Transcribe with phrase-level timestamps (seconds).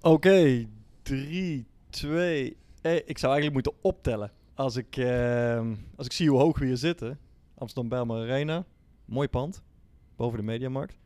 [0.00, 0.68] Oké,
[1.02, 4.32] 3, 2, eh, ik zou eigenlijk moeten optellen.
[4.54, 7.18] Als ik, ehm, als ik zie hoe hoog we hier zitten.
[7.54, 8.64] Amsterdam Bijlmer Arena.
[9.04, 9.62] Mooi pand.
[10.16, 10.98] Boven de Mediamarkt.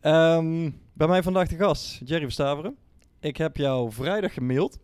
[0.00, 2.76] Ehm, bij mij vandaag de gast, Jerry Verstaveren.
[3.20, 4.78] Ik heb jou vrijdag gemaild.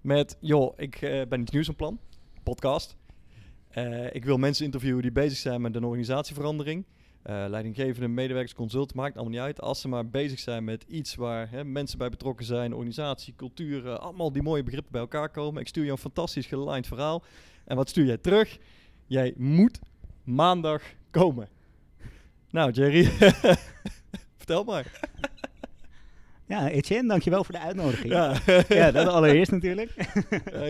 [0.00, 1.98] Met, joh, ik eh, ben iets nieuws van plan.
[2.42, 2.96] Podcast.
[3.68, 6.84] Eh, ik wil mensen interviewen die bezig zijn met een organisatieverandering.
[7.26, 9.60] Eh, leidinggevende, medewerkers, consult, maakt allemaal niet uit.
[9.60, 13.98] Als ze maar bezig zijn met iets waar hè, mensen bij betrokken zijn, organisatie, cultuur,
[13.98, 15.60] allemaal die mooie begrippen bij elkaar komen.
[15.60, 17.22] Ik stuur je een fantastisch gelined verhaal.
[17.64, 18.58] En wat stuur jij terug?
[19.06, 19.78] Jij moet
[20.24, 21.48] maandag komen.
[22.50, 23.04] Nou, Jerry,
[24.38, 24.86] vertel maar.
[26.48, 28.12] Ja, Etienne, dankjewel voor de uitnodiging.
[28.12, 28.36] Ja,
[28.68, 29.92] Ja, dat allereerst natuurlijk.
[29.94, 30.66] ja.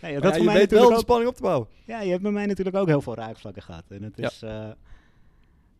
[0.00, 1.42] Nee, Maar dat ja, voor je mij weet wel natuurlijk de ook, spanning op te
[1.42, 1.68] bouwen.
[1.84, 3.84] ja, je hebt bij mij natuurlijk ook heel veel raakvlakken gehad.
[3.88, 4.28] En het Ja.
[4.28, 4.70] is, eh,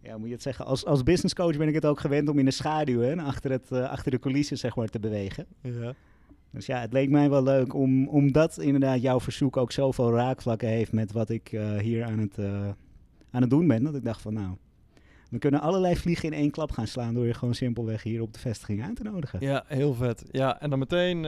[0.03, 2.39] ja, moet je het zeggen, als, als business coach ben ik het ook gewend om
[2.39, 5.47] in de schaduw en achter, het, eh, achter de coulissen zeg maar te bewegen.
[5.61, 5.95] Ja.
[6.51, 10.69] Dus ja, het leek mij wel leuk om, omdat inderdaad jouw verzoek ook zoveel raakvlakken
[10.69, 12.69] heeft met wat ik eh, hier aan het, eh,
[13.31, 13.83] aan het doen ben.
[13.83, 14.57] Dat ik dacht van nou,
[15.31, 18.33] we kunnen allerlei vliegen in één klap gaan slaan door je gewoon simpelweg hier op
[18.33, 19.41] de vestiging uit te nodigen.
[19.41, 20.25] Ja, heel vet.
[20.31, 21.23] Ja, en dan meteen,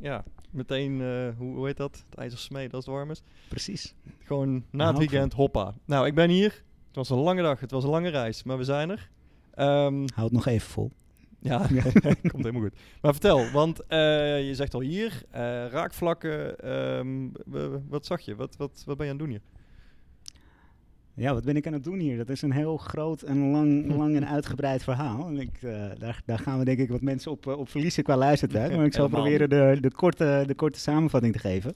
[0.00, 0.92] ja, meteen,
[1.36, 2.04] hoe, hoe heet dat?
[2.10, 3.22] Het ijzer smeden als het warm is.
[3.48, 3.94] Precies.
[4.18, 5.74] Gewoon na het weekend, hoppa.
[5.84, 6.66] Nou, ik ben hier.
[6.98, 9.10] Het was een lange dag, het was een lange reis, maar we zijn er.
[9.54, 10.90] Ehm, Houd het nog even vol.
[11.40, 11.58] ja,
[12.32, 12.78] komt helemaal goed.
[13.00, 17.28] Maar vertel, want eh, je zegt al hier, eh, raakvlakken, ehm,
[17.88, 18.36] wat zag je?
[18.36, 19.42] Wat, wat, wat ben je aan het doen hier?
[21.14, 22.16] Ja, wat ben ik aan het doen hier?
[22.16, 25.26] Dat is een heel groot en lang, lang en uitgebreid verhaal.
[25.26, 28.16] En ik, eh, daar, daar gaan we denk ik wat mensen op, op verliezen qua
[28.16, 28.76] luistertijd.
[28.76, 31.74] Maar ik zal proberen de, de, korte, de korte samenvatting te geven.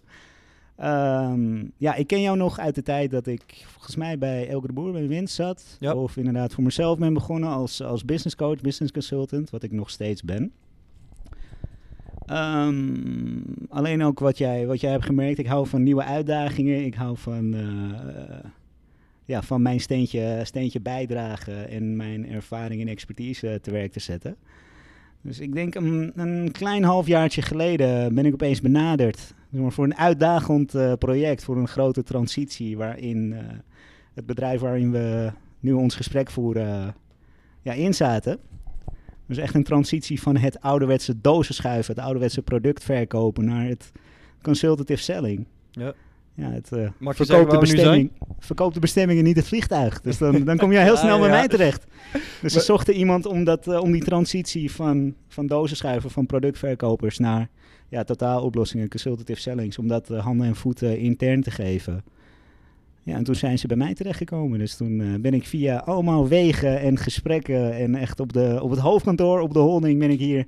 [0.82, 4.66] Ehm, ja, ik ken jou nog uit de tijd dat ik volgens mij bij Elke
[4.66, 5.78] de Boer bij Winst zat.
[5.94, 9.90] Of inderdaad voor mezelf ben begonnen als, als business coach, business consultant, wat ik nog
[9.90, 10.52] steeds ben.
[12.26, 16.84] Ehm, alleen ook wat jij, wat jij hebt gemerkt, ik hou van nieuwe uitdagingen.
[16.84, 18.50] Ik hou van, eh,
[19.24, 24.36] ja, van mijn steentje, steentje bijdragen en mijn ervaring en expertise te werk te zetten.
[25.20, 30.74] Dus ik denk een, een klein halfjaartje geleden ben ik opeens benaderd voor een uitdagend
[30.74, 33.44] eh, project, voor een grote transitie waarin eh,
[34.14, 36.88] het bedrijf waarin we nu ons gesprek voeren eh,
[37.62, 38.38] ja, in zaten.
[39.26, 43.92] Dus echt een transitie van het ouderwetse dozen schuiven, het ouderwetse product verkopen naar het
[44.42, 45.46] consultative selling.
[45.70, 45.94] Ja.
[46.34, 50.00] Ja, het eh verkoopt, de bestemming, verkoopt de bestemming en niet het vliegtuig.
[50.00, 51.34] Dus dan, dan kom je heel snel bij ja.
[51.34, 51.86] mij terecht.
[52.42, 57.18] Dus ze zochten iemand om, dat, eh, om die transitie van, van dozenschuiven, van productverkopers
[57.18, 57.48] naar
[57.88, 62.04] ja, totaaloplossingen, consultative sellings, om dat eh, handen en voeten intern te geven.
[63.02, 64.58] Ja, en toen zijn ze bij mij terechtgekomen.
[64.58, 68.78] Dus toen ben ik via allemaal wegen en gesprekken en echt op, de, op het
[68.78, 70.46] hoofdkantoor, op de holding, ben ik hier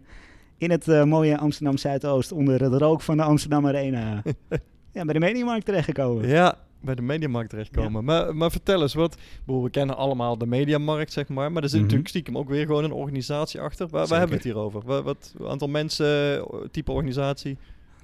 [0.59, 4.23] in het mooie Amsterdam Zuidoost onder het rook van de Amsterdam Arena
[4.95, 6.29] ja, bij de Mediamarkt terechtgekomen.
[6.29, 8.05] Ja, bij de mediamarkt terechtkomen.
[8.05, 9.17] Maar, maar vertel eens, wat,
[9.47, 11.53] we kennen allemaal de mediamarkt, zeg maar.
[11.53, 11.83] Maar er zit Mhm.
[11.83, 13.89] natuurlijk stiekem ook weer gewoon een organisatie achter.
[13.89, 14.83] Waar, waar hebben we het hier over?
[14.85, 17.57] Wat, wat aantal mensen, type organisatie?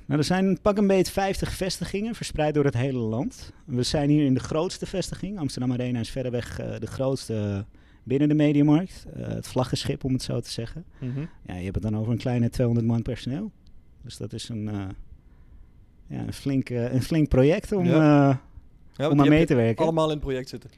[0.06, 3.52] Nou, er zijn pak een beetje 50 vestigingen verspreid door het hele land.
[3.64, 5.38] We zijn hier in de grootste vestiging.
[5.38, 7.64] Amsterdam Arena is verreweg eh, de grootste
[8.02, 9.06] binnen de mediamarkt.
[9.14, 10.84] Eh, het vlaggenschip, om het zo te zeggen.
[10.98, 11.20] Mhm.
[11.46, 13.50] Ja, je hebt het dan over een kleine 200 man personeel.
[14.02, 14.84] Dus dat is een, eh,
[16.10, 18.30] ja, een, flink, eh, een flink project om, Ja.
[18.30, 18.36] eh,
[18.96, 19.84] Ja, om aan mee te werken.
[19.84, 20.70] Allemaal in het project zitten?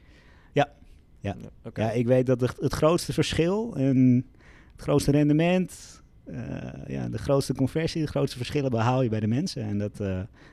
[0.51, 0.69] Ja.
[1.19, 1.35] Ja.
[1.73, 4.25] Ja, ik weet dat het, het grootste verschil en
[4.71, 6.37] het grootste rendement, eh,
[6.87, 9.63] ja, de grootste conversie, de grootste verschillen behaal je bij de mensen.
[9.63, 9.97] En dat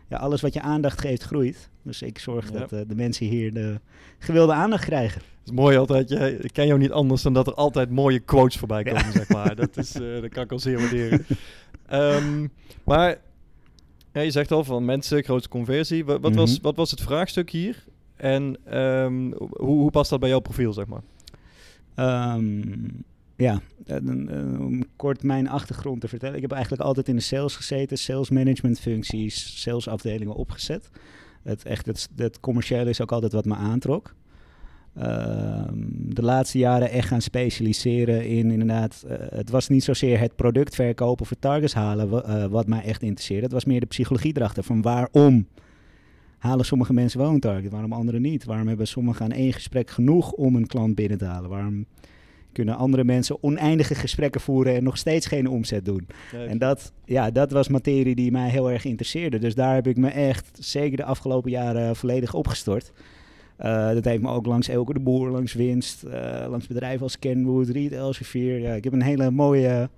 [0.09, 1.69] ja, alles wat je aandacht geeft, groeit.
[1.83, 2.59] Dus ik zorg Ja.
[2.59, 3.81] dat de mensen hier de
[4.19, 5.21] gewilde aandacht krijgen.
[5.21, 6.09] Het is mooi altijd.
[6.09, 8.93] Je, ik ken jou niet anders dan dat er altijd mooie quotes voorbij Ja.
[8.93, 9.57] komen, zeg maar.
[9.57, 11.27] Dat, is, dat kan ik al zeer waarderen.
[11.87, 12.47] Ehm,
[12.85, 13.19] maar
[14.13, 16.05] ja, je zegt al van mensen, grootste conversie.
[16.05, 16.63] Wat, wat, was, Mhm.
[16.63, 17.85] wat was het vraagstuk hier?
[18.17, 19.49] En ehm, hoe,
[19.79, 21.03] hoe past dat bij jouw profiel, zeg maar?
[21.95, 22.89] Ehm,
[23.37, 26.37] ja, eh, eh, om kort mijn achtergrond te vertellen.
[26.37, 30.91] Ik heb eigenlijk altijd in de sales gezeten, sales management functies, salesafdelingen opgezet.
[31.43, 34.15] Het, echt, het, het commerciële is ook altijd wat me aantrok.
[34.95, 40.37] Ehm, de laatste jaren echt gaan specialiseren in inderdaad, eh, het was niet zozeer het
[40.37, 43.45] product verkopen of het targets halen eh, wat mij echt interesseerde.
[43.45, 45.47] Het was meer de psychologie erachter van waarom
[46.39, 48.45] halen sommige mensen wel een target, waarom anderen niet?
[48.45, 51.51] Waarom hebben sommigen aan één gesprek genoeg om een klant binnen te halen?
[51.51, 51.87] Waarom
[52.53, 56.07] kunnen andere mensen oneindige gesprekken voeren en nog steeds geen omzet doen?
[56.49, 59.39] En dat, ja, dat was materie die mij heel erg interesseerde.
[59.39, 62.93] Dus daar heb ik me echt zeker de afgelopen jaren volledig opgestort.
[63.61, 67.19] Eh, dat heeft me ook langs Elke de Boer, langs Winst, eh, langs bedrijven als
[67.19, 68.59] Kenwood, Riet, Elsevier.
[68.59, 69.91] Ja, ik heb een hele mooie,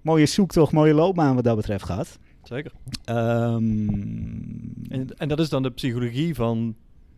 [0.00, 2.18] mooie zoektocht, mooie loopbaan wat dat betreft gehad.
[2.42, 2.72] Zeker.
[3.04, 3.88] Ehm,
[4.88, 6.74] En, en dat is dan de psychologie van,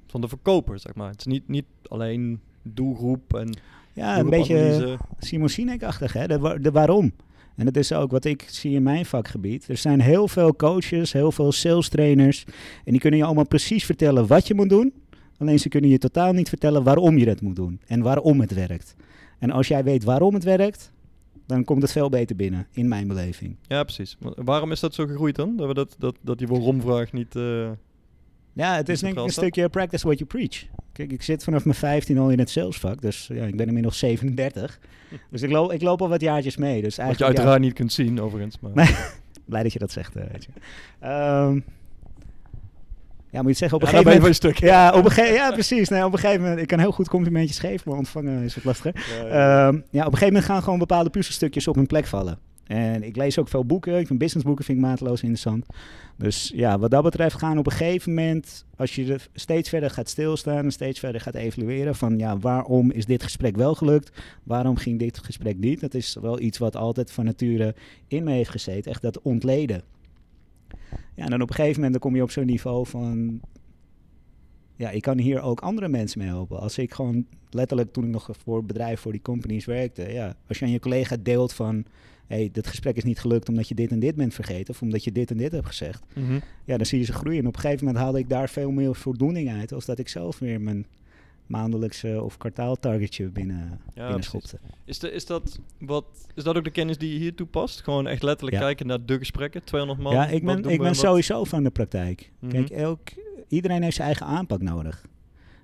[0.07, 1.11] van de verkoper, zeg maar.
[1.11, 3.57] Het is niet, niet alleen doelgroep en
[3.93, 4.97] ja, een beetje.
[5.19, 6.27] Simon Sinek-achtig, hè?
[6.27, 7.13] De, de waarom.
[7.57, 9.69] En dat is ook wat ik zie in mijn vakgebied.
[9.69, 12.45] Er zijn heel veel coaches, heel veel sales trainers.
[12.85, 14.93] En die kunnen je allemaal precies vertellen wat je moet doen.
[15.43, 17.81] Alleen ze kunnen je totaal niet vertellen waarom je dat moet doen.
[17.87, 18.95] En waarom het werkt.
[19.39, 20.93] En als jij weet waarom het werkt,
[21.47, 23.57] dan komt het veel beter binnen, in mijn beleving.
[23.67, 24.17] Ja, precies.
[24.21, 25.57] Maar waarom is dat zo gegroeid dan?
[25.57, 27.37] Dat, we dat, dat, dat die waarom-vraag niet...
[27.37, 27.71] eh,
[28.53, 30.65] Ja, het is denk ik centraal een stukje practice what you preach.
[30.93, 33.01] Kijk, ik zit vanaf mijn 15 al in het salesvak.
[33.01, 34.79] Dus ja, ik ben inmiddels 37.
[35.31, 36.83] Dus ik, loop ik loop al wat jaartjes mee.
[36.83, 38.59] Dus wat je eigenlijk, ja, uiteraard niet kunt zien, overigens.
[38.61, 38.75] Maar.
[39.45, 40.51] Blij dat je dat zegt, eh, weet je.
[41.01, 41.61] Ehm,
[43.33, 44.37] ja, moet je het zeggen, op een Ja, gegeven moment...
[44.37, 44.59] stuk.
[44.59, 45.89] Ja, op een ge- ja, precies.
[45.89, 46.61] Nee, op een gegeven moment...
[46.61, 49.07] Ik kan heel goed complimentjes geven, maar ontvangen is wat lastiger.
[49.23, 49.67] Ja.
[49.67, 52.39] Ehm, ja, op een gegeven moment gaan gewoon bepaalde puzzelstukjes op hun plek vallen.
[52.67, 53.99] En ik lees ook veel boeken.
[53.99, 55.67] Ik vind businessboeken vind ik mateloos interessant.
[56.17, 58.65] Dus ja, wat dat betreft gaan op een gegeven moment...
[58.77, 61.95] Als je er steeds verder gaat stilstaan en steeds verder gaat evalueren...
[61.95, 64.13] van ja, waarom is dit gesprek wel gelukt?
[64.43, 65.81] Waarom ging dit gesprek niet?
[65.81, 67.75] Dat is wel iets wat altijd van nature
[68.09, 68.91] in me heeft gezeten.
[68.91, 69.83] Echt dat ontleden.
[71.15, 73.41] Ja, en dan op een gegeven moment dan kom je op zo'n niveau van...
[74.77, 76.61] Ja, ik kan hier ook andere mensen mee helpen.
[76.61, 80.37] Als ik gewoon letterlijk toen ik nog voor het bedrijf, voor die companies werkte, ja,
[80.49, 81.85] als je aan je collega deelt van,
[82.27, 84.83] hé, hey, dit gesprek is niet gelukt omdat je dit en dit bent vergeten, of
[84.83, 86.39] omdat je dit en dit hebt gezegd, Mhm.
[86.65, 87.41] ja, dan zie je ze groeien.
[87.41, 90.09] En op een gegeven moment haalde ik daar veel meer voldoening uit, als dat ik
[90.09, 90.87] zelf weer mijn
[91.53, 94.25] maandelijkse of kwartaaltargetje binnen, binnen precies.
[94.27, 94.59] schopte.
[94.85, 96.05] Is, de, is, dat wat,
[96.35, 97.81] is dat ook de kennis die je hier toepast?
[97.81, 98.63] Gewoon echt letterlijk Ja.
[98.63, 100.13] kijken naar de gesprekken, 200 man?
[100.13, 102.31] ja, ik ben, ik ben sowieso van de praktijk.
[102.39, 102.53] Mhm.
[102.53, 103.01] Kijk, elk,
[103.49, 105.05] iedereen heeft zijn eigen aanpak nodig.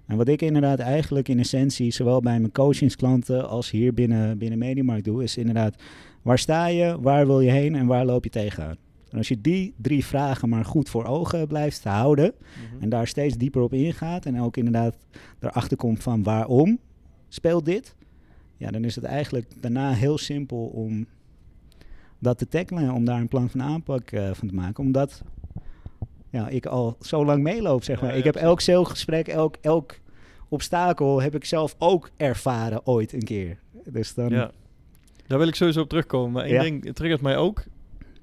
[0.07, 4.59] En wat ik inderdaad eigenlijk in essentie, zowel bij mijn coachingsklanten als hier binnen, binnen
[4.59, 5.83] Mediamarkt doe, is inderdaad,
[6.23, 8.77] waar sta je, waar wil je heen en waar loop je tegenaan?
[9.11, 12.33] En als je die drie vragen maar goed voor ogen blijft houden
[12.73, 12.83] Mhm.
[12.83, 14.97] en daar steeds dieper op ingaat en ook inderdaad
[15.41, 16.79] erachter komt van waarom
[17.29, 17.95] speelt dit,
[18.57, 21.07] ja, dan is het eigenlijk daarna heel simpel om
[22.19, 25.23] dat te tackelen, om daar een plan van aanpak eh, van te maken, omdat
[26.31, 28.11] ja, ik al zo lang meeloop, zeg maar.
[28.11, 29.99] ja, ik heb elk salesgesprek, elk, elk
[30.49, 33.59] obstakel heb ik zelf ook ervaren ooit een keer.
[33.85, 34.51] Dus dan, Ja,
[35.27, 36.33] daar wil ik sowieso op terugkomen.
[36.33, 36.63] Maar één Ja.
[36.63, 37.65] ding triggert mij ook.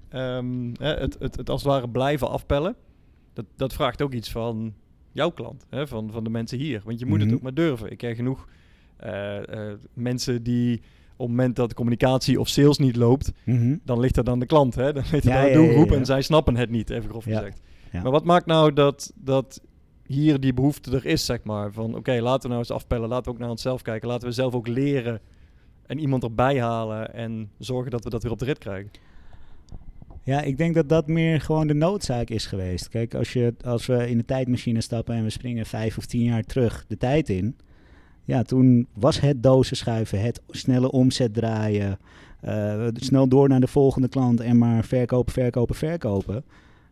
[0.10, 2.76] Ehm, hè, het, het, het als het ware blijven afpellen.
[3.34, 4.74] Dat, dat vraagt ook iets van
[5.12, 5.66] jouw klant.
[5.70, 6.82] Hè, van, van de mensen hier.
[6.86, 7.26] Want je moet Mhm.
[7.28, 7.92] het ook maar durven.
[7.92, 8.48] Ik ken genoeg
[8.98, 10.76] eh, eh, mensen die
[11.18, 13.32] op het moment dat de communicatie of sales niet loopt...
[13.46, 13.76] Mhm.
[13.84, 14.76] dan ligt dat aan de klant.
[14.76, 14.94] Hè?
[14.94, 15.96] Dan ligt dat Ja, aan de doelgroep ja.
[15.96, 17.62] en zij snappen het niet, even grof gezegd.
[17.92, 19.62] Maar wat maakt nou dat, dat
[20.06, 21.72] hier die behoefte er is, zeg maar?
[21.72, 23.10] Van oké, laten we nou eens afpellen.
[23.10, 24.08] Laten we ook naar onszelf kijken.
[24.08, 25.20] Laten we zelf ook leren
[25.86, 28.92] en iemand erbij halen en zorgen dat we dat weer op de rit krijgen.
[30.26, 32.90] Ja, ik denk dat dat meer gewoon de noodzaak is geweest.
[32.90, 36.24] Kijk, als, je, als we in de tijdmachine stappen en we springen vijf of tien
[36.24, 37.56] jaar terug de tijd in.
[38.24, 41.98] Ja, toen was het dozen schuiven, het snelle omzet draaien.
[42.42, 46.44] eh, snel door naar de volgende klant en maar verkopen, verkopen, verkopen.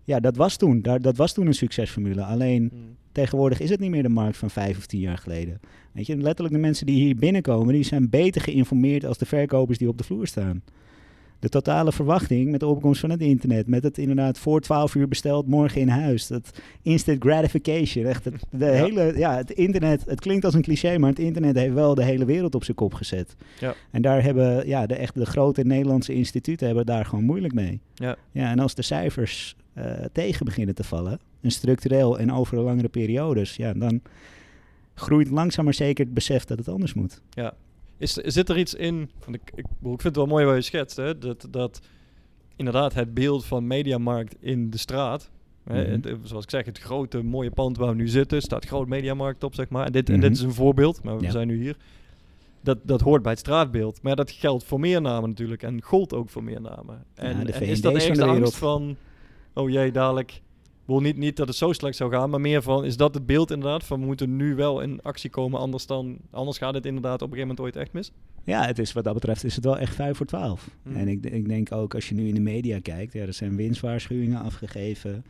[0.04, 0.82] Ja, dat was toen.
[0.82, 2.24] Daar, dat was toen een succesformule.
[2.24, 2.72] Alleen
[3.12, 5.60] tegenwoordig is het niet meer de markt van vijf of tien jaar geleden.
[5.92, 9.78] Weet je, letterlijk de mensen die hier binnenkomen, die zijn beter geïnformeerd als de verkopers
[9.78, 10.64] die op de vloer staan.
[11.44, 15.08] De totale verwachting met de opkomst van het internet, met het inderdaad voor 12 uur
[15.08, 16.28] besteld, morgen in huis.
[16.28, 16.52] Dat
[16.82, 18.06] instant gratification.
[18.06, 18.72] Echt het, de Ja.
[18.72, 22.04] hele, ja, het internet, het klinkt als een cliché, maar het internet heeft wel de
[22.04, 23.36] hele wereld op zijn kop gezet.
[23.60, 23.74] Ja.
[23.92, 27.80] En daar hebben ja, de, echt de grote Nederlandse instituten hebben daar gewoon moeilijk mee.
[27.94, 28.16] Ja.
[28.32, 32.90] Ja, en als de cijfers eh, tegen beginnen te vallen, en structureel en over langere
[32.90, 34.02] periodes, ja, dan
[34.94, 37.22] groeit langzaam maar zeker het besef dat het anders moet.
[37.30, 37.54] Ja.
[37.98, 40.62] Is, zit er iets in, want ik, ik, ik vind het wel mooi wat je
[40.62, 41.18] schetst, hè?
[41.18, 41.82] Dat, dat
[42.56, 45.30] inderdaad het beeld van Mediamarkt in de straat,
[45.64, 45.92] hè, Mhm.
[45.92, 49.44] het- zoals ik zeg, het grote mooie pand waar we nu zitten, staat groot Mediamarkt
[49.44, 49.86] op, zeg maar.
[49.86, 50.22] En dit, en Mhm.
[50.24, 51.32] dit is een voorbeeld, maar we Ja.
[51.32, 51.76] zijn nu hier.
[52.62, 54.02] Dat, dat hoort bij het straatbeeld.
[54.02, 57.06] Maar dat geldt voor meer namen natuurlijk en gold ook voor meer namen.
[57.16, 58.96] En, is dat ergens de angst van,
[59.54, 60.42] oh jee, dadelijk...
[60.84, 63.14] Ik wil niet, niet dat het zo slecht zou gaan, maar meer van, is dat
[63.14, 63.84] het beeld inderdaad?
[63.84, 67.32] Van we moeten nu wel in actie komen, anders, dan, anders gaat het inderdaad op
[67.32, 68.12] een gegeven moment ooit echt mis?
[68.44, 70.70] Ja, het is, wat dat betreft is het wel echt 5 voor 12.
[70.84, 70.96] Mhm.
[70.98, 73.56] En ik, ik denk ook als je nu in de media kijkt, ja, er zijn
[73.56, 75.26] winstwaarschuwingen afgegeven.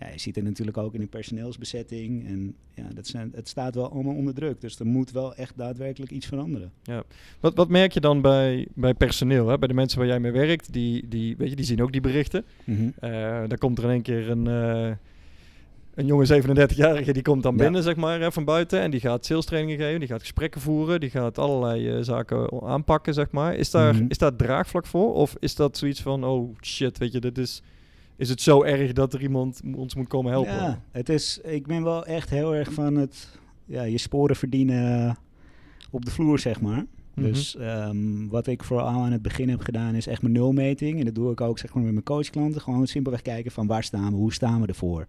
[0.00, 2.26] Ja, je ziet het natuurlijk ook in de personeelsbezetting.
[2.26, 4.60] En ja, dat zijn, het staat wel allemaal onder druk.
[4.60, 6.72] Dus er moet wel echt daadwerkelijk iets veranderen.
[7.40, 9.58] Wat, wat merk je dan bij, bij personeel, hè?
[9.58, 10.72] bij de mensen waar jij mee werkt?
[10.72, 12.44] Die, die, weet je, die zien ook die berichten.
[12.98, 13.10] Eh
[13.48, 14.90] daar komt er in één keer een, eh,
[15.94, 17.62] een jonge 37-jarige die komt dan Ja.
[17.62, 18.80] binnen, zeg maar, hè, van buiten.
[18.80, 22.62] En die gaat sales trainingen geven, die gaat gesprekken voeren, die gaat allerlei eh, zaken
[22.62, 23.54] aanpakken, zeg maar.
[23.56, 24.04] Is daar, Mhm.
[24.08, 25.14] is daar draagvlak voor?
[25.14, 27.62] Of is dat zoiets van, oh shit, weet je, dit is...
[28.18, 30.52] Is het zo erg dat er iemand ons moet komen helpen?
[30.52, 35.16] Ja, het is, ik ben wel echt heel erg van het ja, je sporen verdienen
[35.90, 36.86] op de vloer, zeg maar.
[37.14, 37.26] Mhm.
[37.26, 40.98] Dus ehm, wat ik vooral aan het begin heb gedaan is echt mijn nulmeting.
[40.98, 42.60] En dat doe ik ook zeg maar, met mijn coachklanten.
[42.60, 45.06] Gewoon simpelweg kijken van waar staan we, hoe staan we ervoor.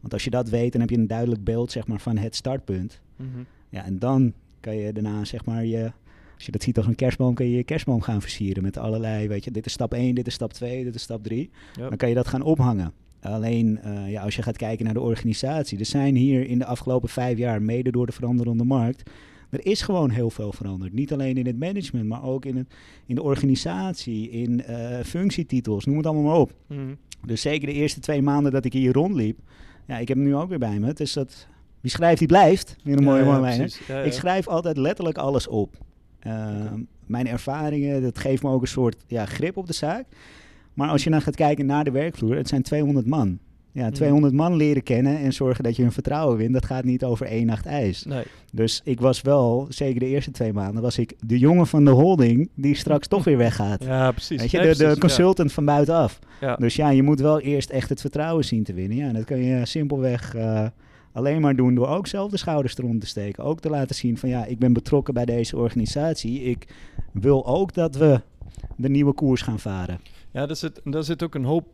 [0.00, 2.36] Want als je dat weet, dan heb je een duidelijk beeld zeg maar, van het
[2.36, 3.00] startpunt.
[3.16, 3.28] Mhm.
[3.68, 5.92] Ja, en dan kan je daarna zeg maar je...
[6.36, 9.28] Als je dat ziet als een kerstboom, kan je je kerstboom gaan versieren met allerlei,
[9.28, 11.50] weet je, dit is stap 1, dit is stap 2, dit is stap 3.
[11.76, 11.88] Ja.
[11.88, 12.92] Dan kan je dat gaan ophangen.
[13.20, 15.78] Alleen eh, ja, als je gaat kijken naar de organisatie.
[15.78, 19.10] Er zijn hier in de afgelopen vijf jaar, mede door de veranderende markt.
[19.50, 20.92] Er is gewoon heel veel veranderd.
[20.92, 22.74] Niet alleen in het management, maar ook in, het,
[23.06, 26.52] in de organisatie, in eh, functietitels, noem het allemaal maar op.
[26.66, 26.94] Mhm.
[27.26, 29.38] Dus zeker de eerste twee maanden dat ik hier rondliep.
[29.86, 30.92] Ja, ik heb hem nu ook weer bij me.
[30.92, 31.48] Dus dat,
[31.80, 32.76] wie schrijft, die blijft.
[32.82, 35.84] Weer een mooie Ja, ja, Ik schrijf altijd letterlijk alles op.
[36.26, 36.84] Oké.
[37.06, 40.04] Mijn ervaringen, dat geeft me ook een soort ja, grip op de zaak.
[40.74, 43.38] Maar als je dan gaat kijken naar de werkvloer, het zijn 200 man.
[43.72, 43.92] Ja, Mhm.
[43.94, 47.26] 200 man leren kennen en zorgen dat je hun vertrouwen wint, dat gaat niet over
[47.26, 48.04] één nacht ijs.
[48.04, 48.22] Nee.
[48.52, 51.90] Dus ik was wel, zeker de eerste twee maanden, was ik de jongen van de
[51.90, 53.84] holding die straks toch weer weggaat.
[53.84, 54.40] Ja, precies.
[54.40, 55.00] Weet je, Nee, de, de precies, ja.
[55.00, 56.18] consultant van buitenaf.
[56.40, 56.56] Ja.
[56.56, 58.96] Dus ja, je moet wel eerst echt het vertrouwen zien te winnen.
[58.96, 60.66] Ja, en dat kan je simpelweg eh,
[61.16, 63.44] alleen maar doen door ook zelf de schouders eronder te steken.
[63.44, 66.42] Ook te laten zien van ja, ik ben betrokken bij deze organisatie.
[66.42, 66.66] Ik
[67.12, 68.20] wil ook dat we
[68.76, 70.00] de nieuwe koers gaan varen.
[70.30, 71.66] Ja, daar zit, daar zit ook een hoop.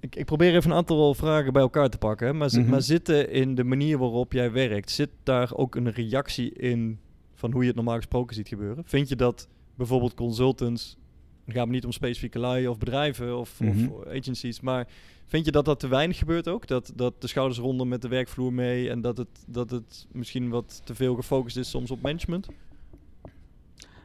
[0.00, 2.26] Ik, ik probeer even een aantal vragen bij elkaar te pakken.
[2.26, 2.68] hè, Maar, Mhm.
[2.70, 6.98] maar zitten in de manier waarop jij werkt, zit daar ook een reactie in
[7.34, 8.84] van hoe je het normaal gesproken ziet gebeuren?
[8.86, 10.96] Vind je dat bijvoorbeeld consultants,
[11.44, 13.88] het gaat me niet om specifieke lui of bedrijven of, Mhm.
[13.88, 14.88] of agencies, maar
[15.26, 16.66] vind je dat dat te weinig gebeurt ook?
[16.66, 20.48] Dat, dat de schouders ronden met de werkvloer mee en dat het, dat het misschien
[20.48, 22.48] wat te veel gefocust is soms op management?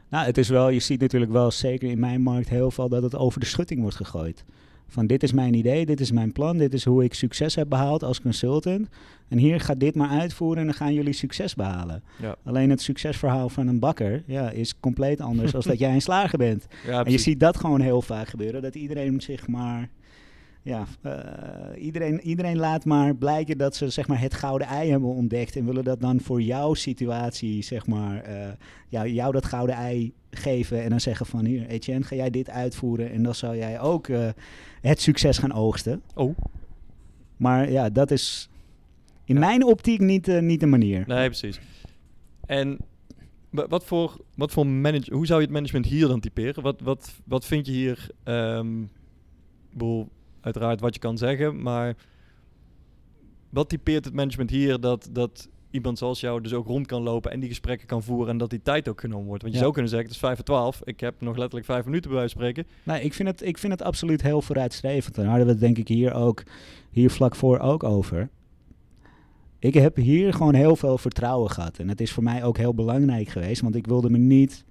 [0.08, 3.02] Nou, het is wel, je ziet natuurlijk wel zeker in mijn markt heel veel dat
[3.02, 4.44] het over de schutting wordt gegooid.
[4.88, 7.68] Van dit is mijn idee, dit is mijn plan, dit is hoe ik succes heb
[7.68, 8.88] behaald als consultant.
[9.28, 12.02] En hier gaat dit maar uitvoeren en dan gaan jullie succes behalen.
[12.22, 16.02] Ja, Alleen het succesverhaal van een bakker ja, is compleet anders dan dat jij een
[16.02, 16.66] slager bent.
[16.86, 18.62] ja en je ziet dat gewoon heel vaak gebeuren.
[18.62, 19.88] Dat iedereen zich maar.
[20.62, 25.08] Ja, eh, iedereen, iedereen laat maar blijken dat ze zeg maar, het gouden ei hebben
[25.08, 25.56] ontdekt.
[25.56, 28.48] En willen dat dan voor jouw situatie, zeg maar, eh,
[28.88, 30.82] ja, jou dat gouden ei geven.
[30.82, 33.10] En dan zeggen van hier, Etienne, ga jij dit uitvoeren.
[33.10, 34.28] En dan zal jij ook eh,
[34.80, 36.02] het succes gaan oogsten.
[36.14, 36.36] Oh,
[37.36, 38.48] Maar ja, dat is
[39.24, 39.40] in Ja.
[39.40, 41.04] mijn optiek niet, niet de manier.
[41.06, 41.60] Nee, precies.
[42.46, 42.78] En
[43.50, 46.62] wa- wat voor, wat voor manage, hoe zou je het management hier dan typeren?
[46.62, 48.10] Wat, wat, wat vind je hier,
[49.72, 50.08] bedoel,
[50.40, 51.94] uiteraard wat je kan zeggen, maar
[53.50, 57.30] wat typeert het management hier dat, dat iemand zoals jou dus ook rond kan lopen
[57.30, 59.42] en die gesprekken kan voeren en dat die tijd ook genomen wordt?
[59.42, 59.64] Want je Ja.
[59.64, 62.18] zou kunnen zeggen, het is vijf voor twaalf, ik heb nog letterlijk vijf minuten bij
[62.18, 62.70] wijze van spreken.
[62.82, 65.14] Nee, ik vind, het, ik vind het absoluut heel vooruitstrevend.
[65.14, 66.42] Daar hadden we het denk ik hier ook,
[66.90, 68.28] hier vlak voor ook over.
[69.58, 71.78] Ik heb hier gewoon heel veel vertrouwen gehad.
[71.78, 74.64] En het is voor mij ook heel belangrijk geweest, want ik wilde me niet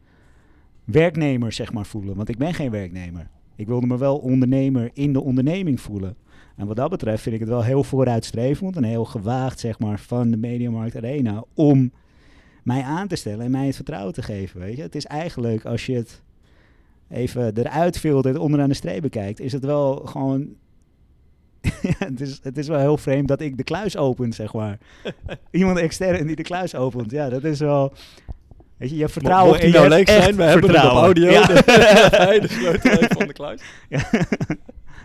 [0.84, 2.16] werknemer zeg maar voelen.
[2.16, 3.30] Want ik ben geen werknemer.
[3.58, 6.16] Ik wilde me wel ondernemer in de onderneming voelen.
[6.56, 10.00] En wat dat betreft vind ik het wel heel vooruitstrevend en heel gewaagd zeg maar
[10.00, 11.92] van de Mediamarkt Arena om
[12.64, 14.60] mij aan te stellen en mij het vertrouwen te geven.
[14.60, 14.82] Weet je?
[14.82, 16.22] Het is eigenlijk als je het
[17.10, 20.56] even eruit filtert, onderaan de streep bekijkt, is het wel gewoon.
[21.98, 24.78] het, is, het is wel heel vreemd dat ik de kluis open, zeg maar.
[25.52, 27.12] Iemand extern die de kluis opent.
[27.12, 27.94] Ja, dat is wel.
[28.78, 31.30] Weet je, je hebt vertrouwen Mocht die nou echt zijn, we hebben het op audio.
[31.32, 31.46] Ja.
[32.40, 33.62] De sleutel heeft van de kluis.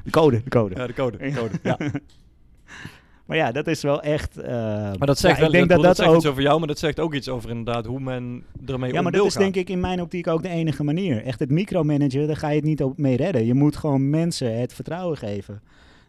[0.04, 0.74] de code, de code.
[0.74, 1.16] Ja, de code.
[1.16, 1.58] De code.
[1.62, 1.78] Ja.
[3.26, 4.36] Maar ja, dat is wel echt.
[4.38, 6.16] eh, Maar dat zegt ja, wel, ik denk dat, dat dat zegt ook.
[6.16, 9.02] iets over jou, maar dat zegt ook iets over inderdaad hoe men ermee Ja, om
[9.02, 9.42] maar dat is gaan.
[9.42, 11.22] denk ik in mijn optiek ook de enige manier.
[11.24, 13.44] Echt het micromanagen, daar ga je het niet op mee redden.
[13.46, 15.62] Je moet gewoon mensen het vertrouwen geven.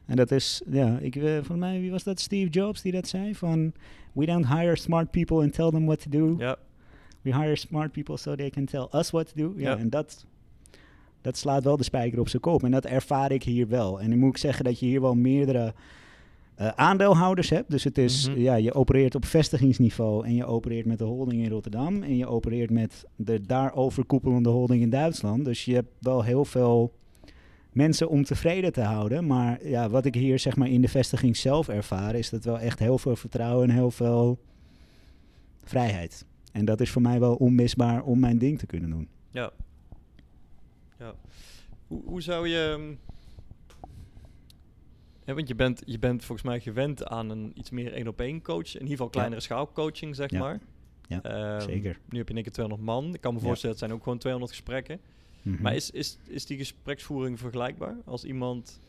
[0.06, 2.20] En dat is, ja, ik, eh, volgens mij, wie was dat?
[2.20, 3.36] Steve Jobs die dat zei?
[3.36, 3.74] Van,
[4.14, 6.36] we don't hire smart people and tell them what to do.
[6.38, 6.56] Ja,
[7.24, 9.54] We hire smart people so they can tell us what to do.
[9.58, 10.26] Ja, en dat,
[11.22, 12.64] dat slaat wel de spijker op zijn kop.
[12.64, 14.02] En dat ervaar ik hier wel.
[14.02, 15.74] En dan moet ik zeggen dat je hier wel meerdere
[16.56, 17.72] eh, aandeelhouders hebt.
[17.72, 18.40] Dus het is, Mhm.
[18.40, 22.04] ja, je opereert op vestigingsniveau en je opereert met de holding in Rotterdam.
[22.04, 25.46] En je opereert met de daarover koepelende holding in Duitsland.
[25.46, 26.94] Dus je hebt wel heel veel
[27.72, 29.28] mensen om tevreden te houden.
[29.28, 32.60] Maar ja, wat ik hier zeg maar in de vestiging zelf ervaar, is dat wel
[32.60, 34.40] echt heel veel vertrouwen en heel veel
[35.64, 36.26] vrijheid.
[36.54, 39.08] En dat is voor mij wel onmisbaar om mijn ding te kunnen doen.
[39.32, 39.52] ja.
[41.00, 41.14] ja.
[41.88, 42.76] Hoe, hoe zou je...
[42.80, 42.96] ehm,
[45.26, 48.20] hè, want je bent, je bent volgens mij gewend aan een iets meer één op
[48.22, 48.68] één coach.
[48.68, 50.40] In ieder geval kleinere schaalcoaching, zeg Ja.
[50.40, 50.60] maar.
[51.08, 52.00] Ja, Ehm, zeker.
[52.10, 53.14] Nu heb je één keer 200 man.
[53.14, 53.46] Ik kan me Ja.
[53.46, 55.00] voorstellen, het zijn ook gewoon 200 gesprekken.
[55.42, 55.62] Mhm.
[55.62, 57.96] Maar is, is, is die gespreksvoering vergelijkbaar?
[58.06, 58.80] Als iemand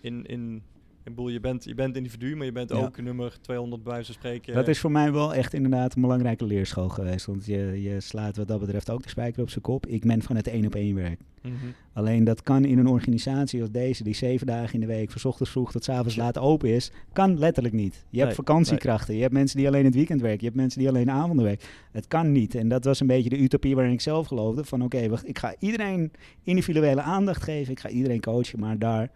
[0.00, 0.26] in...
[0.26, 0.62] in
[1.08, 2.76] ik bedoel, je bent, je bent individu, maar je bent Ja.
[2.76, 4.54] ook nummer 200 bij wijze van spreken.
[4.54, 7.26] Dat is voor mij wel echt inderdaad een belangrijke leerschool geweest.
[7.26, 9.86] Want je, je slaat wat dat betreft ook de spijker op zijn kop.
[9.86, 11.20] Ik ben van het één op één werk.
[11.42, 11.54] Mhm.
[11.92, 15.30] Alleen dat kan in een organisatie als deze, die zeven dagen in de week, van
[15.30, 17.94] ochtends vroeg tot avonds laat open is, kan letterlijk niet.
[18.10, 20.78] Je hebt Nee, vakantiekrachten, je hebt mensen die alleen het weekend werken, je hebt mensen
[20.78, 21.68] die alleen avonden werken.
[21.92, 22.54] Het kan niet.
[22.54, 24.64] En dat was een beetje de utopie waarin ik zelf geloofde.
[24.64, 26.12] Van oké, wacht, ik ga iedereen
[26.42, 29.10] individuele aandacht geven, ik ga iedereen coachen, maar daar,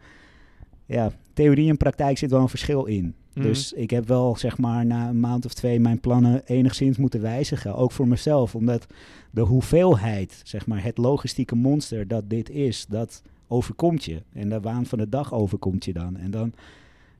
[0.93, 3.15] ja, theorie en praktijk zit wel een verschil in.
[3.35, 3.47] Mhm.
[3.47, 7.21] Dus ik heb wel, zeg maar, na een maand of twee mijn plannen enigszins moeten
[7.21, 7.75] wijzigen.
[7.75, 8.87] Ook voor mezelf, omdat
[9.31, 14.23] de hoeveelheid, zeg maar, het logistieke monster dat dit is, dat overkomt je.
[14.33, 16.17] En de waan van de dag overkomt je dan.
[16.17, 16.53] En dan,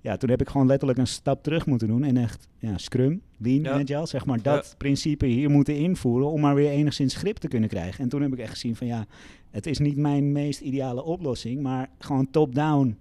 [0.01, 2.05] ja, toen heb ik gewoon letterlijk een stap terug moeten doen.
[2.05, 3.81] En echt, ja, Scrum, Lean Ja.
[3.81, 7.69] Agile, zeg maar, dat principe hier moeten invoeren om maar weer enigszins grip te kunnen
[7.69, 8.05] krijgen.
[8.05, 9.07] En toen heb ik echt gezien van, ja,
[9.51, 12.97] het is niet mijn meest ideale oplossing, maar gewoon top-down.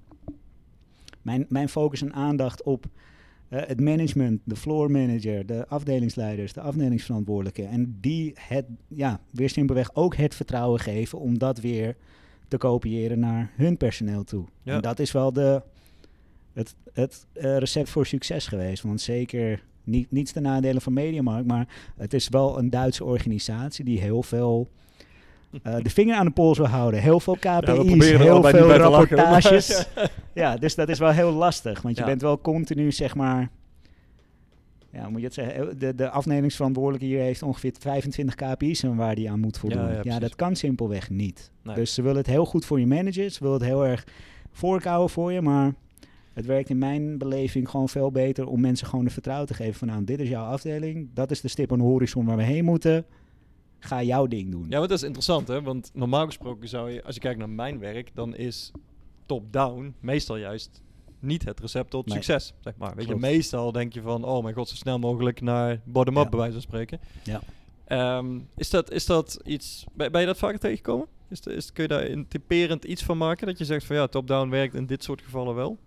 [1.21, 2.85] Mijn, mijn focus en aandacht op
[3.51, 7.69] eh, het management, de floor manager, de afdelingsleiders, de afdelingsverantwoordelijken.
[7.69, 11.95] En die het, ja, weer simpelweg ook het vertrouwen geven om dat weer
[12.47, 14.45] te kopiëren naar hun personeel toe.
[14.63, 14.75] Ja.
[14.75, 15.61] En dat is wel de,
[16.53, 18.83] het, het eh, recept voor succes geweest.
[18.83, 23.85] Want zeker niet, niets ten nadele van Mediamarkt, maar het is wel een Duitse organisatie
[23.85, 24.67] die heel veel
[25.63, 27.01] eh, de vinger aan de pols wil houden.
[27.01, 29.85] Heel veel KPI's, heel veel lachen, rapportages.
[30.33, 31.81] Ja, dus dat is wel heel lastig.
[31.81, 32.07] Want je Ja.
[32.07, 33.49] bent wel continu, zeg maar...
[34.91, 35.79] Ja, moet je het zeggen?
[35.79, 39.89] De, de afdelingsverantwoordelijke hier heeft ongeveer 25 KPI's en waar die aan moet voldoen.
[40.03, 41.51] Ja, dat kan simpelweg niet.
[41.63, 41.75] Nee.
[41.75, 43.29] Dus ze willen het heel goed voor je manager.
[43.29, 44.07] Ze willen het heel erg
[44.51, 45.41] voorkouwen voor je.
[45.41, 45.73] Maar
[46.33, 49.73] het werkt in mijn beleving gewoon veel beter om mensen gewoon de vertrouwen te geven
[49.73, 49.87] van...
[49.87, 51.09] Nou, dit is jouw afdeling.
[51.13, 53.05] Dat is de stip aan de horizon waar we heen moeten.
[53.83, 54.65] Ga jouw ding doen.
[54.69, 55.61] Ja, maar dat is interessant, hè?
[55.61, 58.71] Want normaal gesproken zou je, als je kijkt naar mijn werk, dan is
[59.25, 60.81] top-down meestal juist
[61.19, 62.15] niet het recept tot Nee.
[62.15, 62.95] succes, zeg maar.
[62.95, 66.29] Weet je, meestal denk je van, oh mijn god, zo snel mogelijk naar bottom-up, Ja.
[66.29, 66.99] bij wijze van spreken.
[67.23, 67.41] Ja.
[67.85, 71.07] Ehm, is, dat, is dat iets, ben, ben je dat vaker tegengekomen?
[71.29, 73.95] Is, de- is, kun je daar een typerend iets van maken, dat je zegt van
[73.95, 75.77] ja, top-down werkt in dit soort gevallen wel?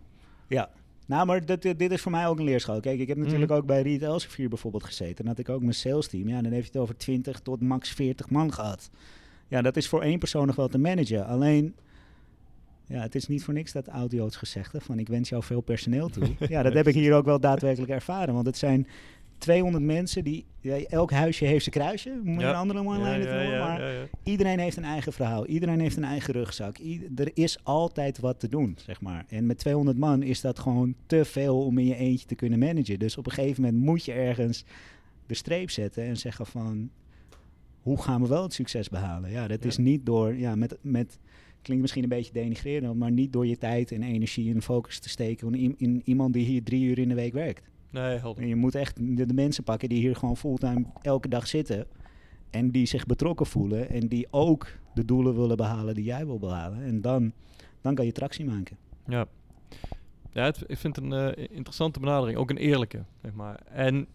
[0.48, 0.70] Ja.
[1.06, 2.80] Nou, maar dit, is voor mij ook een leerschool.
[2.80, 3.58] Kijk, ik heb natuurlijk Mhm.
[3.58, 5.24] ook bij Reed Elsevier bijvoorbeeld gezeten.
[5.24, 6.28] En had ik ook mijn sales team.
[6.28, 8.90] Ja, dan je het over 20 tot max 40 man gehad.
[9.48, 11.26] Ja, dat is voor één persoon nog wel te managen.
[11.26, 11.74] Alleen,
[12.86, 16.08] ja, het is niet voor niks dat oud-Joods gezegde van ik wens jou veel personeel
[16.08, 16.28] toe.
[16.48, 18.34] ja, dat heb ik hier ook wel daadwerkelijk ervaren.
[18.34, 18.86] Want het zijn
[19.38, 20.44] 200 mensen die,
[20.88, 22.20] elk huisje heeft zijn kruisje.
[22.22, 22.50] Moet je Ja.
[22.50, 24.06] een andere ja, noemen, ja, maar ja, ja.
[24.22, 25.46] iedereen heeft een eigen verhaal.
[25.46, 26.78] Iedereen heeft een eigen rugzak.
[27.16, 29.24] Er is altijd wat te doen, zeg maar.
[29.28, 32.58] En met 200 man is dat gewoon te veel om in je eentje te kunnen
[32.58, 32.98] managen.
[32.98, 34.64] Dus op een gegeven moment moet je ergens
[35.26, 36.90] de streep zetten en zeggen van...
[37.82, 39.30] Hoe gaan we wel het succes behalen?
[39.30, 40.34] Ja, dat is niet door...
[40.34, 41.18] Ja, met, met,
[41.62, 45.08] klinkt misschien een beetje denigrerend, maar niet door je tijd en energie en focus te
[45.08, 47.62] steken in, in iemand die hier drie uur in de week werkt.
[47.94, 48.42] Nee, helder.
[48.42, 51.86] En je moet echt de, de mensen pakken die hier gewoon fulltime elke dag zitten.
[52.50, 53.88] En die zich betrokken voelen.
[53.88, 56.82] En die ook de doelen willen behalen die jij wil behalen.
[56.82, 57.32] En dan,
[57.80, 58.76] dan kan je tractie maken.
[59.06, 59.26] Ja.
[60.32, 62.38] Ja, het, ik vind het een eh, interessante benadering.
[62.38, 63.60] Ook een eerlijke, zeg maar.
[63.70, 64.06] En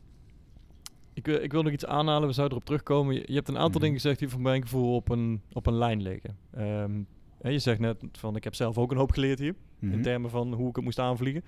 [1.14, 2.28] ik, wil- ik wil nog iets aanhalen.
[2.28, 3.16] We zouden erop terugkomen.
[3.16, 3.80] Je, je hebt een aantal Mhm.
[3.80, 6.38] dingen gezegd die voor mijn gevoel op een, op een lijn liggen.
[6.52, 7.02] Ehm,
[7.44, 9.56] je zegt net van, ik heb zelf ook een hoop geleerd hier.
[9.80, 10.02] In Mhm.
[10.02, 11.44] termen van hoe ik het moest aanvliegen.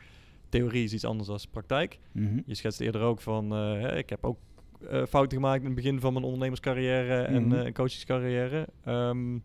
[0.51, 1.99] Theorie is iets anders dan praktijk.
[2.11, 2.39] Mhm.
[2.45, 4.37] Je schetst eerder ook van, hè, ik heb ook
[4.89, 7.53] eh, fouten gemaakt in het begin van mijn ondernemerscarrière en Mhm.
[7.55, 8.67] eh, coachingscarrière.
[8.83, 9.37] Ehm,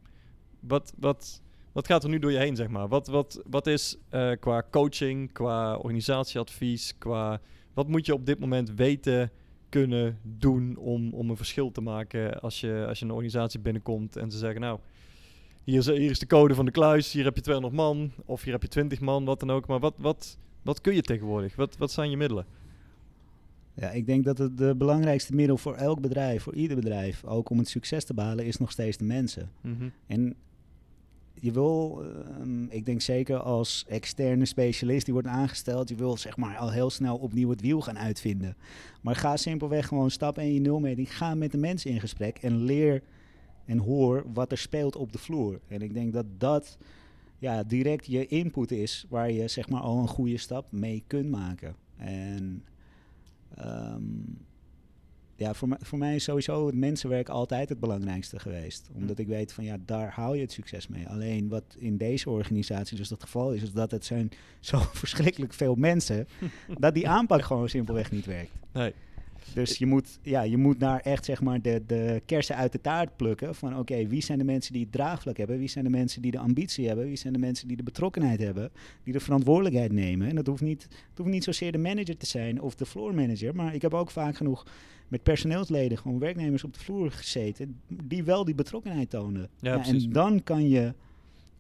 [0.61, 1.43] wat, wat,
[1.73, 2.89] wat gaat er nu door je heen, zeg maar?
[2.89, 3.97] Wat, wat, wat is
[4.41, 7.41] qua coaching, qua organisatieadvies, qua...
[7.75, 9.31] Wat moet je op dit moment weten,
[9.69, 14.17] kunnen doen om, om een verschil te maken als je, als je een organisatie binnenkomt
[14.17, 14.79] en ze zeggen, nou,
[15.65, 18.43] hier is, hier is de code van de kluis, hier heb je 200 man of
[18.43, 19.67] hier heb je 20 man, wat dan ook.
[19.67, 21.57] Maar wat, wat, wat kun je tegenwoordig?
[21.57, 22.47] Wat, wat zijn je middelen?
[23.75, 27.51] Ja, ik denk dat het de belangrijkste middel voor elk bedrijf, voor ieder bedrijf, ook
[27.51, 29.51] om het succes te behalen, is nog steeds de mensen.
[29.61, 29.89] Mhm.
[30.07, 30.35] En
[31.35, 36.37] je wil, ehm, ik denk zeker als externe specialist die wordt aangesteld, je wil zeg
[36.37, 38.57] maar al heel snel opnieuw het wiel gaan uitvinden.
[39.01, 42.63] Maar ga simpelweg gewoon stap 1 je nulmeting, ga met de mensen in gesprek en
[42.63, 43.03] leer
[43.65, 45.61] en hoor wat er speelt op de vloer.
[45.69, 46.79] En ik denk dat dat
[47.39, 51.31] ja, direct je input is waar je zeg maar al een goede stap mee kunt
[51.31, 51.77] maken.
[51.97, 52.65] En
[53.55, 54.03] ehm,
[55.37, 58.91] ja, voor, mij, voor mij is sowieso het mensenwerk altijd het belangrijkste geweest.
[58.95, 61.09] Omdat ik weet van ja, daar haal je het succes mee.
[61.09, 65.53] Alleen wat in deze organisatie dus het geval is, is dat het zijn zo verschrikkelijk
[65.53, 66.27] veel mensen,
[66.79, 68.53] dat die aanpak gewoon simpelweg niet werkt.
[68.73, 68.93] Nee.
[69.55, 72.81] Dus je moet, ja, je moet daar echt zeg maar de, de kersen uit de
[72.81, 73.55] taart plukken.
[73.55, 75.59] Van oké, wie zijn de mensen die het draagvlak hebben?
[75.59, 77.07] Wie zijn de mensen die de ambitie hebben?
[77.07, 78.71] Wie zijn de mensen die de betrokkenheid hebben?
[79.03, 80.29] Die de verantwoordelijkheid nemen?
[80.29, 83.15] En dat hoeft niet, het hoeft niet zozeer de manager te zijn of de floor
[83.15, 83.55] manager.
[83.55, 84.67] Maar ik heb ook vaak genoeg
[85.09, 87.81] met personeelsleden, gewoon werknemers op de vloer gezeten.
[88.05, 89.49] Die wel die betrokkenheid tonen.
[89.61, 90.95] Ja, en dan kan je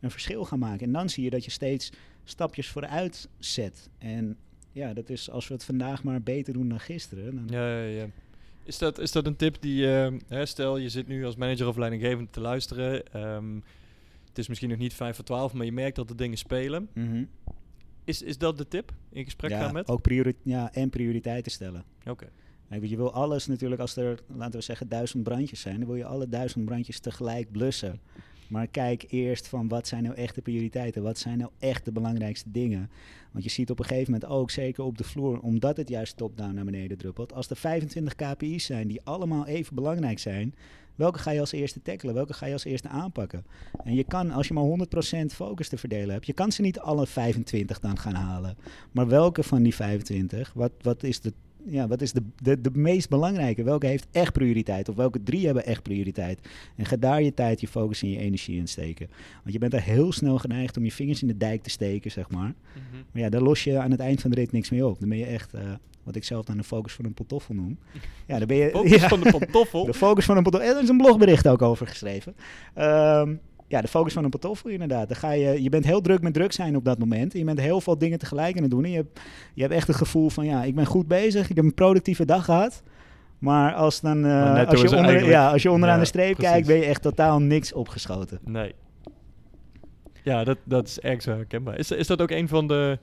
[0.00, 0.86] een verschil gaan maken.
[0.86, 1.92] En dan zie je dat je steeds
[2.24, 3.90] stapjes vooruit zet.
[3.98, 4.36] En
[4.76, 7.34] ja, dat is als we het vandaag maar beter doen dan gisteren.
[7.34, 8.06] Dan Ja, ja, ja.
[8.62, 11.68] Is dat, is dat een tip die, eh, hè, stel je zit nu als manager
[11.68, 13.12] of leidinggevende te luisteren.
[13.12, 13.54] ehm,
[14.28, 16.88] het is misschien nog niet 5 voor 12, maar je merkt dat er dingen spelen.
[16.92, 17.24] Mhm.
[18.04, 18.92] Is, is dat de tip?
[19.10, 19.88] In gesprek ja, gaan met?
[19.88, 21.84] Ook priori ja, en prioriteiten stellen.
[22.06, 22.28] Oké.
[22.68, 25.96] Want je wil alles natuurlijk, als er, laten we zeggen, duizend brandjes zijn, dan wil
[25.96, 28.00] je alle duizend brandjes tegelijk blussen.
[28.48, 31.02] Maar kijk eerst van wat zijn nou echt de prioriteiten?
[31.02, 32.90] Wat zijn nou echt de belangrijkste dingen?
[33.32, 36.16] Want je ziet op een gegeven moment ook, zeker op de vloer, omdat het juist
[36.16, 40.54] top-down naar beneden druppelt, als er 25 KPI's zijn die allemaal even belangrijk zijn,
[40.94, 42.14] welke ga je als eerste tackelen?
[42.14, 43.44] Welke ga je als eerste aanpakken?
[43.84, 44.86] En je kan, als je maar
[45.24, 48.56] 100% focus te verdelen hebt, je kan ze niet alle 25 dan gaan halen.
[48.92, 51.32] Maar welke van die 25, wat, wat is de
[51.68, 53.62] ja, wat is de, de, de meest belangrijke?
[53.62, 54.88] Welke heeft echt prioriteit?
[54.88, 56.40] Of welke drie hebben echt prioriteit?
[56.76, 59.08] En ga daar je tijd, je focus en je energie in steken.
[59.42, 62.10] Want je bent er heel snel geneigd om je vingers in de dijk te steken,
[62.10, 62.54] zeg maar.
[62.72, 63.02] Mhm.
[63.12, 65.00] Maar ja, daar los je aan het eind van de rit niks mee op.
[65.00, 65.60] Dan ben je echt, eh,
[66.02, 67.78] wat ik zelf dan de focus van een pantoffel noem.
[68.26, 68.70] Ja, dan ben je...
[68.70, 69.84] Focus ja, van de pantoffel.
[69.84, 70.70] de focus van een pantoffel.
[70.70, 72.34] Er is een blogbericht ook over geschreven.
[72.74, 73.34] Ehm,
[73.68, 75.08] ja, de focus van een pantoffel inderdaad.
[75.08, 77.32] Dan ga je, je bent heel druk met druk zijn op dat moment.
[77.32, 78.84] En je bent heel veel dingen tegelijk aan het doen.
[78.84, 79.20] En je, hebt,
[79.54, 81.50] je hebt echt het gevoel van, ja, ik ben goed bezig.
[81.50, 82.82] Ik heb een productieve dag gehad.
[83.38, 86.00] Maar als, dan, eh, Maar als, je er onder, eigenlijk- ja, als je onderaan Ja,
[86.02, 86.50] de streep precies.
[86.52, 88.38] kijkt, ben je echt totaal niks opgeschoten.
[88.44, 88.74] Nee.
[90.22, 91.78] Ja, dat, dat is erg zo herkenbaar.
[91.78, 92.98] Is, is dat ook een van de...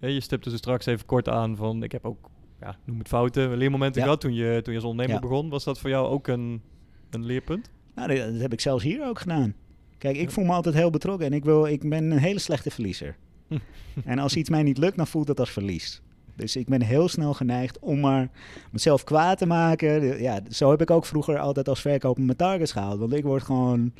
[0.00, 1.82] je stipte ze straks even kort aan van...
[1.82, 4.06] Ik heb ook, ja, noem het fouten, leermomenten Ja.
[4.06, 5.48] gehad toen je, toen je als ondernemer begon.
[5.48, 6.62] Was dat voor jou ook een,
[7.10, 7.70] een leerpunt?
[7.94, 9.54] Nou, dat heb ik zelfs hier ook gedaan.
[9.98, 12.70] Kijk, ik voel me altijd heel betrokken en ik, wil, ik ben een hele slechte
[12.70, 13.16] verliezer.
[14.04, 16.02] en als iets mij niet lukt, dan voelt dat als verlies.
[16.36, 18.30] Dus ik ben heel snel geneigd om maar
[18.70, 20.20] mezelf kwaad te maken.
[20.20, 22.98] Ja, zo heb ik ook vroeger altijd als verkoper mijn targets gehaald.
[22.98, 23.92] Want ik word gewoon,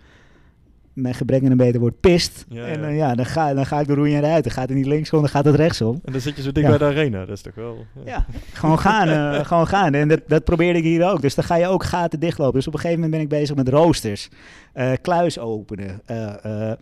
[0.94, 2.44] mijn gebrek in een beter woord, pist.
[2.48, 2.80] Ja, en ja.
[2.86, 4.44] dan, ja, dan, ga, dan ga ik de roeien eruit.
[4.44, 6.00] Dan gaat het niet linksom, dan gaat het rechtsom.
[6.04, 7.18] En dan zit je zo dik bij de arena.
[7.24, 7.86] Dat is toch wel...
[8.04, 9.08] Ja, gewoon gaan.
[9.08, 9.94] eh, gewoon gaan.
[9.94, 11.20] En dat, dat probeerde ik hier ook.
[11.22, 12.54] Dus dan ga je ook gaten dichtlopen.
[12.54, 14.28] Dus op een gegeven moment ben ik bezig met roosters.
[14.72, 16.00] eh, kluis openen.
[16.06, 16.72] eh, eh,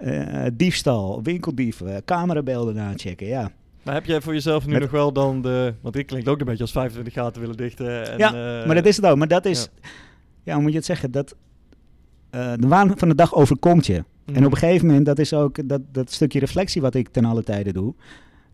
[0.00, 3.26] eh, diefstal, winkeldieven, camerabeelden nachecken.
[3.26, 3.50] Ja,
[3.82, 5.74] Maar heb jij voor jezelf nu Met- nog wel dan de...
[5.80, 8.10] Want dit klinkt ook een beetje als 25 gaten willen dichten.
[8.10, 8.28] En, ja
[8.60, 9.16] eh, maar dat is het ook.
[9.16, 9.68] Maar dat is,
[10.42, 11.10] ja, hoe moet je het zeggen?
[11.10, 11.34] Dat,
[12.36, 14.04] eh, de waan van de dag overkomt je.
[14.24, 14.36] mhm.
[14.36, 17.24] En op een gegeven moment, dat is ook dat, dat stukje reflectie wat ik ten
[17.24, 17.94] alle tijde doe.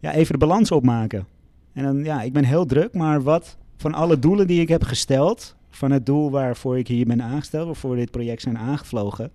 [0.01, 1.27] Ja, even de balans opmaken.
[1.73, 4.83] En dan, ja, ik ben heel druk, maar wat van alle doelen die ik heb
[4.83, 9.31] gesteld, van het doel waarvoor ik hier ben aangesteld, waarvoor dit project zijn aangevlogen,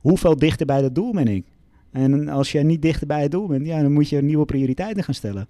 [0.00, 1.44] hoeveel dichter bij dat doel ben ik?
[1.92, 5.04] En als je niet dichter bij het doel bent, ja, dan moet je nieuwe prioriteiten
[5.04, 5.48] gaan stellen.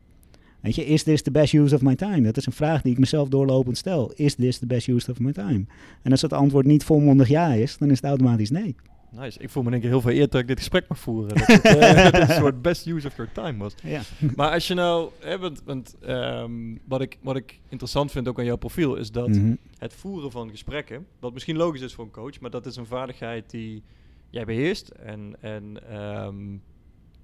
[0.61, 2.21] Weet je, is this the best use of my time?
[2.21, 4.12] Dat is een vraag die ik mezelf doorlopend stel.
[4.14, 5.64] Is this the best use of my time?
[6.03, 8.75] En als het antwoord niet volmondig ja is, dan is het automatisch nee.
[9.11, 9.38] Nice.
[9.40, 11.37] Ik voel me één keer heel veel eer dat ik dit gesprek mag voeren.
[11.37, 13.75] Dat het, eh, dat het een soort best use of your time was.
[13.83, 14.01] Ja.
[14.37, 15.11] Maar als je nou...
[15.18, 16.51] Hè, want, want, ehm,
[16.85, 18.94] wat, ik, wat ik interessant vind ook aan jouw profiel...
[18.94, 19.55] is dat Mhm.
[19.79, 21.07] het voeren van gesprekken...
[21.21, 22.40] wat misschien logisch is voor een coach...
[22.40, 23.83] maar dat is een vaardigheid die
[24.31, 24.88] jij beheerst...
[24.88, 26.37] en, en ehm,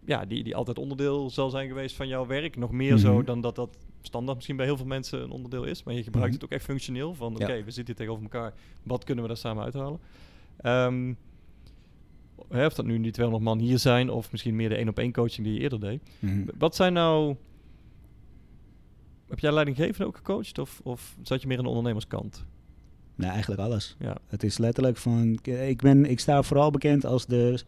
[0.07, 2.57] ja, die, die altijd onderdeel zal zijn geweest van jouw werk.
[2.57, 3.25] Nog meer zo Mhm.
[3.25, 5.83] dan dat dat standaard misschien bij heel veel mensen een onderdeel is.
[5.83, 6.41] Maar je gebruikt Mhm.
[6.43, 7.15] het ook echt functioneel.
[7.15, 7.45] Van Ja.
[7.45, 8.53] oké, we zitten hier tegenover elkaar.
[8.83, 10.01] Wat kunnen we daar samen uithalen?
[12.49, 14.11] Hè, of dat nu die 200 man hier zijn...
[14.11, 16.03] of misschien meer de één-op-één coaching die je eerder deed.
[16.19, 16.45] Mhm.
[16.59, 17.37] Wat zijn nou...
[19.29, 20.59] Heb jij leidinggevende ook gecoacht?
[20.59, 22.45] Of, of zat je meer aan de ondernemerskant?
[23.15, 23.97] Nou, eigenlijk alles.
[23.99, 24.17] Ja.
[24.27, 25.39] Het is letterlijk van.
[25.43, 27.63] Ik, ben, ik sta vooral bekend als de.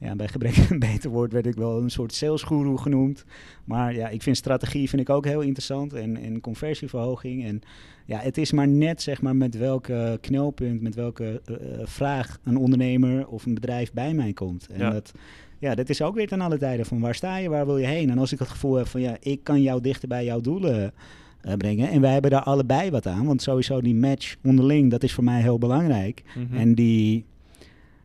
[0.00, 3.24] Ja, bij gebrek aan een beter woord werd ik wel een soort salesguru genoemd.
[3.64, 5.92] Maar ja, ik vind strategie vind ik ook heel interessant.
[5.92, 7.44] En, en conversieverhoging.
[7.44, 7.60] En
[8.06, 12.38] ja, het is maar net zeg maar met welke knelpunt, met welke eh, eh, vraag
[12.44, 14.66] een ondernemer of een bedrijf bij mij komt.
[14.68, 14.90] En Ja.
[14.90, 15.12] dat,
[15.58, 17.86] ja, dat is ook weer ten alle tijden van waar sta je, waar wil je
[17.86, 18.10] heen?
[18.10, 20.92] En als ik het gevoel heb van ja, ik kan jou dichter bij jouw doelen
[21.40, 21.90] eh, brengen.
[21.90, 23.26] En wij hebben daar allebei wat aan.
[23.26, 26.22] Want sowieso die match onderling, dat is voor mij heel belangrijk.
[26.36, 26.56] Mhm.
[26.56, 27.24] En die,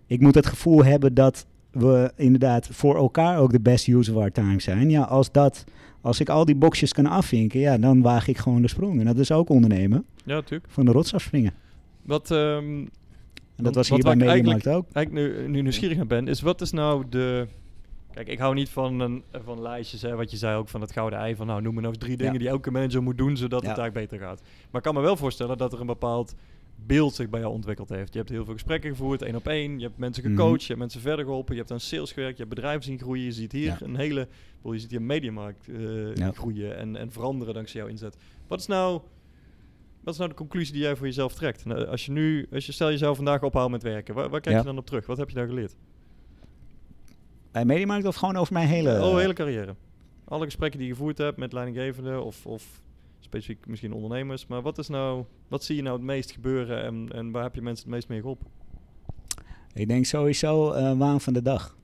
[0.07, 1.45] ik moet het gevoel hebben dat
[1.77, 4.89] we inderdaad voor elkaar ook de best use of our time zijn.
[4.89, 5.63] Ja, als dat,
[6.01, 8.99] als ik al die boxjes kan afvinken, ja, dan waag ik gewoon de sprong.
[8.99, 10.05] En dat is ook ondernemen.
[10.25, 10.65] Ja, natuurlijk.
[10.69, 11.53] van de rots afspringen.
[12.01, 12.85] Wat, ehm,
[13.55, 14.85] En dat was hier wat bij ik Mediamarkt ook.
[14.93, 17.47] eigenlijk nu, nu nieuwsgierig naar ben, is wat is nou de...
[18.13, 20.91] Kijk, ik hou niet van, een, van lijstjes, hè, wat je zei ook van het
[20.91, 21.35] gouden ei.
[21.35, 22.39] Van nou, noem me nou eens drie dingen Ja.
[22.39, 23.69] die elke manager moet doen, zodat Ja.
[23.69, 24.41] het eigenlijk beter gaat.
[24.41, 26.35] Maar ik kan me wel voorstellen dat er een bepaald
[26.75, 28.11] beeld zich bij jou ontwikkeld heeft.
[28.13, 29.79] Je hebt heel veel gesprekken gevoerd, één op één.
[29.79, 30.35] Je hebt mensen Mhm.
[30.35, 31.53] gecoacht, je hebt mensen verder geholpen.
[31.53, 33.23] Je hebt aan sales gewerkt, je hebt bedrijven zien groeien.
[33.23, 33.77] Je ziet hier Ja.
[33.81, 34.27] een hele...
[34.63, 35.65] Je ziet hier een mediamarkt
[36.13, 36.31] Ja.
[36.31, 38.17] groeien en, en veranderen dankzij jouw inzet.
[38.47, 39.01] Wat is nou...
[40.03, 41.65] Wat is nou de conclusie die jij voor jezelf trekt?
[41.65, 44.55] Nou, als je nu, als je stel jezelf vandaag ophoudt met werken, waar, waar kijk
[44.55, 44.61] Ja.
[44.61, 45.05] je dan op terug?
[45.05, 45.75] Wat heb je daar geleerd?
[47.51, 49.01] Bij Mediamarkt of gewoon over mijn hele...
[49.03, 49.75] oh, hele carrière.
[50.25, 52.81] Alle gesprekken die je gevoerd hebt met leidinggevenden of, of
[53.25, 54.47] specifiek misschien ondernemers.
[54.47, 57.55] Maar wat is nou, wat zie je nou het meest gebeuren en, en waar heb
[57.55, 58.47] je mensen het meest mee geholpen?
[59.73, 61.75] Ik denk sowieso eh, waan van de dag.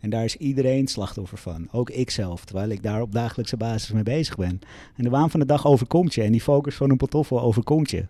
[0.00, 1.68] En daar is iedereen slachtoffer van.
[1.72, 4.60] Ook ikzelf, terwijl ik daar op dagelijkse basis mee bezig ben.
[4.96, 6.22] En de waan van de dag overkomt je.
[6.22, 8.06] En die focus van een pantoffel overkomt je.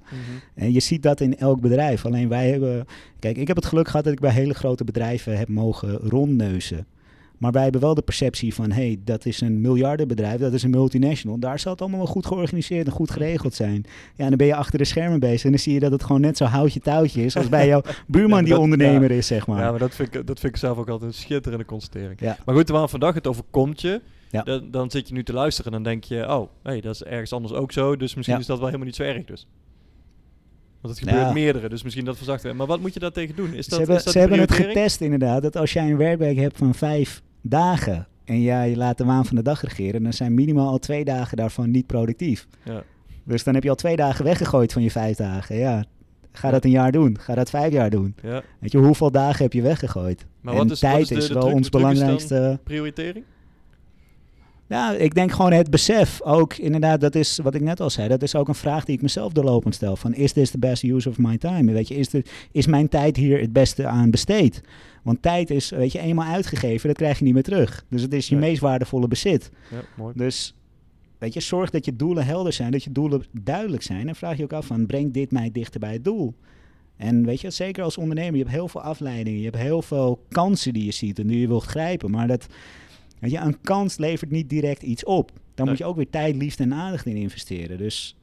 [0.54, 2.06] En je ziet dat in elk bedrijf.
[2.06, 2.86] Alleen wij hebben...
[3.18, 6.86] Kijk, ik heb het geluk gehad dat ik bij hele grote bedrijven heb mogen rondneuzen.
[7.38, 8.70] Maar wij hebben wel de perceptie van...
[8.70, 11.38] hé, hey, dat is een miljardenbedrijf, dat is een multinational.
[11.38, 13.84] Daar zal het allemaal wel goed georganiseerd en goed geregeld zijn.
[14.14, 15.44] Ja, en dan ben je achter de schermen bezig...
[15.44, 17.36] en dan zie je dat het gewoon net zo houtje touwtje is...
[17.36, 19.60] als bij jouw buurman Ja, die ondernemer is, zeg maar.
[19.62, 22.20] Ja, maar dat vind, ik, dat vind ik zelf ook altijd een schitterende constatering.
[22.20, 22.38] Ja.
[22.44, 24.42] Maar goed, terwijl vandaag het overkomt je, Ja.
[24.42, 27.02] dan, dan zit je nu te luisteren en dan denk je, oh, hey, dat is
[27.02, 29.46] ergens anders ook zo, dus misschien is dat wel helemaal niet zo erg dus.
[30.86, 32.56] Want het gebeurt meerdere, dus misschien dat verzachten.
[32.56, 33.54] Maar wat moet je daar tegen doen?
[33.54, 35.96] Is dat, ze hebben, is dat ze hebben het getest inderdaad, dat als jij een
[35.96, 40.12] werkweek hebt van vijf dagen en jij laat de waan van de dag regeren, dan
[40.12, 42.46] zijn minimaal al twee dagen daarvan niet productief.
[42.64, 42.82] Ja.
[43.24, 45.56] Dus dan heb je al twee dagen weggegooid van je vijf dagen.
[45.56, 45.84] Ja,
[46.32, 46.52] ga Ja.
[46.52, 48.14] dat een jaar doen, ga dat vijf jaar doen.
[48.22, 48.42] Ja.
[48.60, 50.26] Weet je, hoeveel dagen heb je weggegooid?
[50.40, 52.58] Maar en wat is- wat tijd is de- is de wel truc- ons belangrijkste...
[52.64, 53.24] Prioritering?
[54.68, 56.22] Ja, ik denk gewoon het besef.
[56.22, 58.08] Ook inderdaad, dat is wat ik net al zei.
[58.08, 59.96] Dat is ook een vraag die ik mezelf doorlopend stel.
[59.96, 61.72] Van, is this the best use of my time?
[61.72, 64.60] Weet je, is, de, is mijn tijd hier het beste aan besteed?
[65.02, 67.84] Want tijd is, weet je, eenmaal uitgegeven, dat krijg je niet meer terug.
[67.90, 69.50] Dus het is je meest waardevolle bezit.
[69.70, 70.12] Ja, mooi.
[70.16, 70.54] Dus,
[71.18, 74.08] weet je, zorg dat je doelen helder zijn, dat je doelen duidelijk zijn.
[74.08, 76.34] En vraag je ook af van, brengt dit mij dichter bij het doel?
[76.96, 79.38] En weet je, zeker als ondernemer, je hebt heel veel afleidingen.
[79.38, 82.10] Je hebt heel veel kansen die je ziet en die je wilt grijpen.
[82.10, 82.46] Maar dat,
[83.30, 85.30] weet je, een kans levert niet direct iets op.
[85.30, 85.66] Dan Nee.
[85.68, 87.78] moet je ook weer tijd, liefde en aandacht in investeren.
[87.78, 88.16] Dus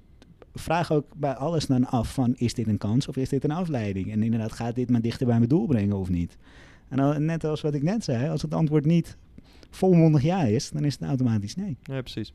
[0.54, 3.52] vraag ook bij alles dan af van, is dit een kans of is dit een
[3.52, 4.12] afleiding?
[4.12, 6.38] En inderdaad, gaat dit me dichter bij mijn doel brengen of niet?
[6.90, 9.18] En net als wat ik net zei, als het antwoord niet
[9.70, 11.78] volmondig ja is, dan is het automatisch nee.
[11.84, 12.34] Ja, precies.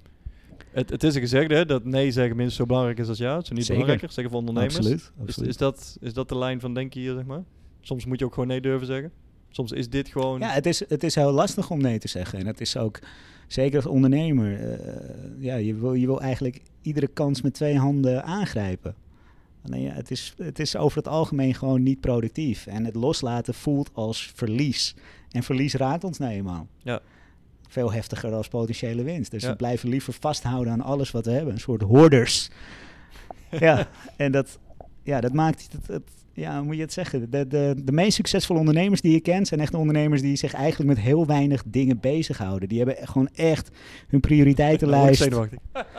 [0.72, 3.40] Het, het is een gezegde hè, dat nee zeggen minstens zo belangrijk is als ja.
[3.40, 3.72] Zo niet Zeker.
[3.72, 4.76] belangrijker, zeggen voor ondernemers.
[4.76, 5.00] Absoluut.
[5.00, 5.48] Is, absoluut.
[5.48, 7.42] is, dat, is dat de lijn van denken hier, zeg maar?
[7.80, 9.12] Soms moet je ook gewoon nee durven zeggen.
[9.50, 10.40] Soms is dit gewoon...
[10.40, 12.38] Ja, het is, het is heel lastig om nee te zeggen.
[12.38, 12.98] En het is ook,
[13.46, 14.96] zeker als ondernemer, eh,
[15.38, 18.94] ja, je, wil, je wil eigenlijk iedere kans met twee handen aangrijpen.
[19.64, 22.66] Alleen ja, het, is, het is over het algemeen gewoon niet productief.
[22.66, 24.94] En het loslaten voelt als verlies.
[25.30, 26.66] En verlies raakt ons nou eenmaal.
[26.82, 27.00] Ja.
[27.68, 29.30] Veel heftiger als potentiële winst.
[29.30, 29.50] Dus Ja.
[29.50, 31.54] we blijven liever vasthouden aan alles wat we hebben.
[31.54, 32.50] Een soort hoorders.
[33.50, 34.58] ja, en dat,
[35.02, 37.30] ja, dat maakt het, het, ja, hoe moet je het zeggen?
[37.30, 40.94] De, de, de meest succesvolle ondernemers die je kent zijn echt ondernemers die zich eigenlijk
[40.94, 42.68] met heel weinig dingen bezighouden.
[42.68, 43.70] Die hebben gewoon echt
[44.08, 45.24] hun prioriteitenlijst.
[45.24, 45.32] Ik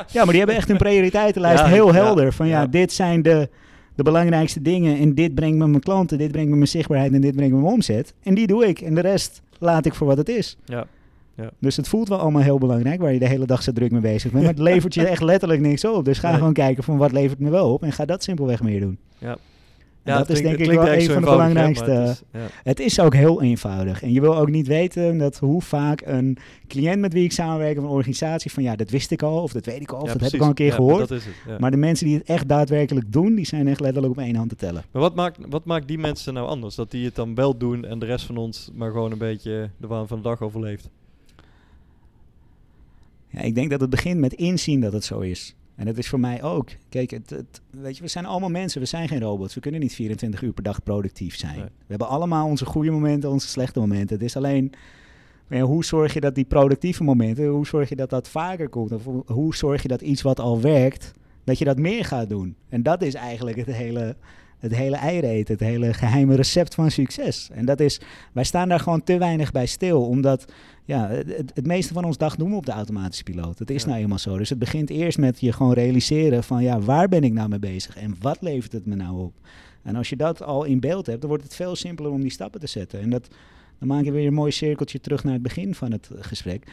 [0.08, 2.34] Ja, maar die hebben echt hun prioriteitenlijst Ja, heel ja, helder.
[2.34, 2.67] Van ja, ja.
[2.67, 3.49] dit zijn de,
[3.95, 4.99] de belangrijkste dingen.
[4.99, 7.60] En dit brengt me mijn klanten, dit brengt me mijn zichtbaarheid en dit brengt me
[7.62, 8.13] mijn omzet.
[8.23, 8.82] En die doe ik.
[8.82, 10.58] En de rest laat ik voor wat het is.
[10.65, 10.88] Ja.
[11.60, 14.02] Dus het voelt wel allemaal heel belangrijk, waar je de hele dag zo druk mee
[14.02, 14.43] bezig bent.
[14.43, 16.06] Maar het levert je echt letterlijk niks op.
[16.06, 16.38] Dus ga Nee.
[16.38, 17.84] gewoon kijken van wat levert me wel op.
[17.84, 18.97] En ga dat simpelweg meer doen.
[19.17, 19.38] Ja.
[20.03, 21.91] En dat is denk ik wel een van de belangrijkste...
[21.91, 22.47] het is- ja.
[22.63, 24.01] Het is ook heel eenvoudig.
[24.03, 27.77] En je wil ook niet weten dat hoe vaak een cliënt met wie ik samenwerk
[27.77, 30.07] of een organisatie van ja, dat wist ik al of dat weet ik al of
[30.07, 31.09] Ja, dat heb ik al een keer Ja, gehoord.
[31.09, 31.57] Het, ja.
[31.59, 34.49] Maar de mensen die het echt daadwerkelijk doen, die zijn echt letterlijk op één hand
[34.49, 34.83] te tellen.
[34.91, 36.75] Maar wat maakt, wat maakt die mensen nou anders?
[36.75, 39.69] Dat die het dan wel doen en de rest van ons maar gewoon een beetje
[39.77, 40.89] de waan van de dag overleeft.
[43.27, 45.55] Ja, ik denk dat het begint met inzien dat het zo is.
[45.79, 46.69] En dat is voor mij ook.
[46.89, 49.53] Kijk, het, het, weet je, we zijn allemaal mensen, we zijn geen robots.
[49.53, 51.55] We kunnen niet 24 uur per dag productief zijn.
[51.55, 51.63] Nee.
[51.63, 54.15] We hebben allemaal onze goede momenten, onze slechte momenten.
[54.15, 54.71] Het is alleen,
[55.49, 58.91] ja, hoe zorg je dat die productieve momenten, hoe zorg je dat dat vaker komt?
[58.91, 61.11] Of hoe, hoe zorg je dat iets wat al werkt,
[61.43, 62.55] dat je dat meer gaat doen?
[62.69, 64.15] En dat is eigenlijk het hele,
[64.60, 67.50] het hele eireet, het hele geheime recept van succes.
[67.54, 68.00] En dat is,
[68.34, 70.45] wij staan daar gewoon te weinig bij stil, omdat
[70.86, 73.58] ja, het, het meeste van ons dag doen we op de automatische piloot.
[73.58, 73.89] Dat is Ja.
[73.89, 74.38] nou eenmaal zo.
[74.38, 77.60] Dus het begint eerst met je gewoon realiseren van ja, waar ben ik nou mee
[77.60, 79.34] bezig en wat levert het me nou op?
[79.84, 82.32] En als je dat al in beeld hebt, dan wordt het veel simpeler om die
[82.32, 83.00] stappen te zetten.
[83.00, 83.28] En dat,
[83.80, 86.63] dan maak je weer een mooi cirkeltje terug naar het begin van het gesprek.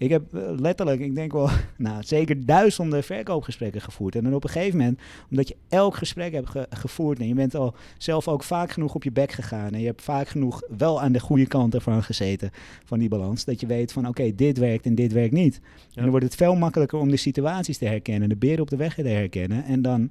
[0.00, 4.14] Ik heb eh, letterlijk, ik denk wel, nou, zeker duizenden verkoopgesprekken gevoerd.
[4.14, 7.34] En dan op een gegeven moment, omdat je elk gesprek hebt ge- gevoerd en je
[7.34, 10.62] bent al zelf ook vaak genoeg op je bek gegaan en je hebt vaak genoeg
[10.78, 12.50] wel aan de goede kant ervan gezeten
[12.84, 15.60] van die balans, dat je weet van oké, dit werkt en dit werkt niet.
[15.94, 18.76] En dan wordt het veel makkelijker om de situaties te herkennen, de beren op de
[18.76, 20.10] weg te herkennen en dan,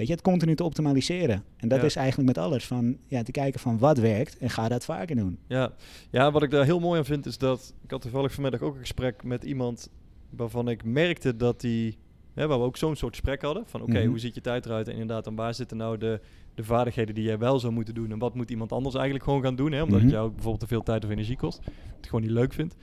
[0.00, 1.44] weet je, het continu te optimaliseren.
[1.56, 1.84] En dat Ja.
[1.84, 5.16] is eigenlijk met alles, van ja, te kijken van wat werkt en ga dat vaker
[5.16, 5.38] doen.
[5.46, 5.72] Ja.
[6.10, 7.74] ja, wat ik daar heel mooi aan vind is dat...
[7.82, 9.90] Ik had toevallig vanmiddag ook een gesprek met iemand
[10.30, 11.98] waarvan ik merkte dat die...
[12.34, 13.62] Hè, waar we ook zo'n soort gesprek hadden.
[13.66, 14.06] Van oké, Mhm.
[14.08, 14.86] hoe ziet je tijd eruit?
[14.88, 16.20] En inderdaad, dan waar zitten nou de,
[16.54, 18.10] de vaardigheden die jij wel zou moeten doen?
[18.10, 19.72] En wat moet iemand anders eigenlijk gewoon gaan doen?
[19.72, 19.82] Hè?
[19.82, 20.06] Omdat Mhm.
[20.06, 21.60] het jou bijvoorbeeld te veel tijd of energie kost.
[21.96, 22.76] Het gewoon niet leuk vindt.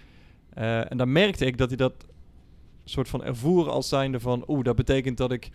[0.53, 2.05] Eh, en dan merkte ik dat hij dat
[2.83, 4.43] soort van ervoer als zijnde van...
[4.47, 5.49] Oeh, dat betekent dat ik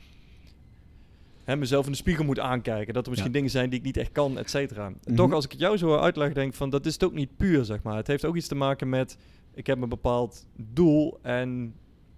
[1.53, 2.95] hè, mezelf in de spiegel moet aankijken.
[2.95, 3.37] Dat er misschien Ja.
[3.37, 4.89] dingen zijn die ik niet echt kan, et cetera.
[5.05, 5.15] Mhm.
[5.17, 6.71] Toch, als ik het jou zo uitleg, denk van...
[6.71, 7.97] Dat is het ook niet puur, zeg maar.
[7.97, 9.17] Het heeft ook iets te maken met...
[9.55, 11.75] Ik heb een bepaald doel en...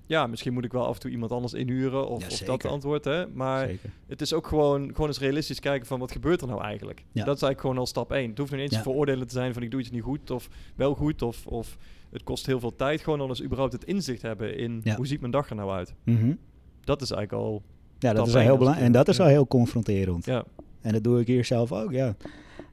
[0.06, 2.64] Ja, misschien moet ik wel af en toe iemand anders inhuren of, Ja, of dat
[2.64, 3.26] antwoord, hè.
[3.28, 3.90] Maar Zeker.
[4.06, 6.98] het is ook gewoon, gewoon eens realistisch kijken van wat gebeurt er nou eigenlijk.
[7.12, 8.28] Dat is eigenlijk gewoon al stap 1.
[8.28, 8.76] Het hoeft niet eens Ja.
[8.76, 11.76] te veroordelen te zijn van ik doe iets niet goed of wel goed of, of
[12.10, 13.00] het kost heel veel tijd.
[13.00, 14.96] Gewoon al eens überhaupt het inzicht hebben in Ja.
[14.96, 15.94] hoe ziet mijn dag er nou uit.
[16.04, 16.34] Mhm.
[16.80, 17.62] Dat is eigenlijk al,
[18.04, 18.86] Ja, dat is al heel belangrijk.
[18.86, 20.24] En het- dat is al heel confronterend.
[20.26, 20.44] ja,
[20.80, 22.16] En dat doe ik hier zelf ook, ja.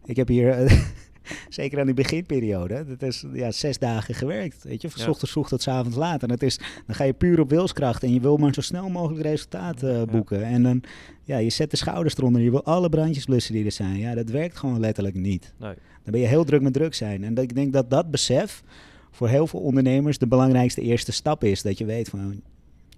[0.06, 0.72] Ik heb hier, eh,
[1.50, 4.64] zeker aan die beginperiode, dat is ja, zes dagen gewerkt.
[4.64, 5.06] Weet je, van Ja.
[5.06, 6.22] s ochtends vroeg tot s avonds laat.
[6.22, 8.90] En dat is, dan ga je puur op wilskracht en je wil maar zo snel
[8.90, 10.06] mogelijk resultaat eh, Ja.
[10.06, 10.44] boeken.
[10.44, 10.82] En dan,
[11.24, 13.98] ja, je zet de schouders eronder, je wil alle brandjes blussen die er zijn.
[13.98, 15.54] Ja, dat werkt gewoon letterlijk niet.
[15.60, 15.74] nee.
[16.04, 17.24] Dan ben je heel druk met druk zijn.
[17.24, 18.64] En dat, ik denk dat dat besef
[19.12, 21.62] voor heel veel ondernemers de belangrijkste eerste stap is.
[21.62, 22.42] Dat je weet van,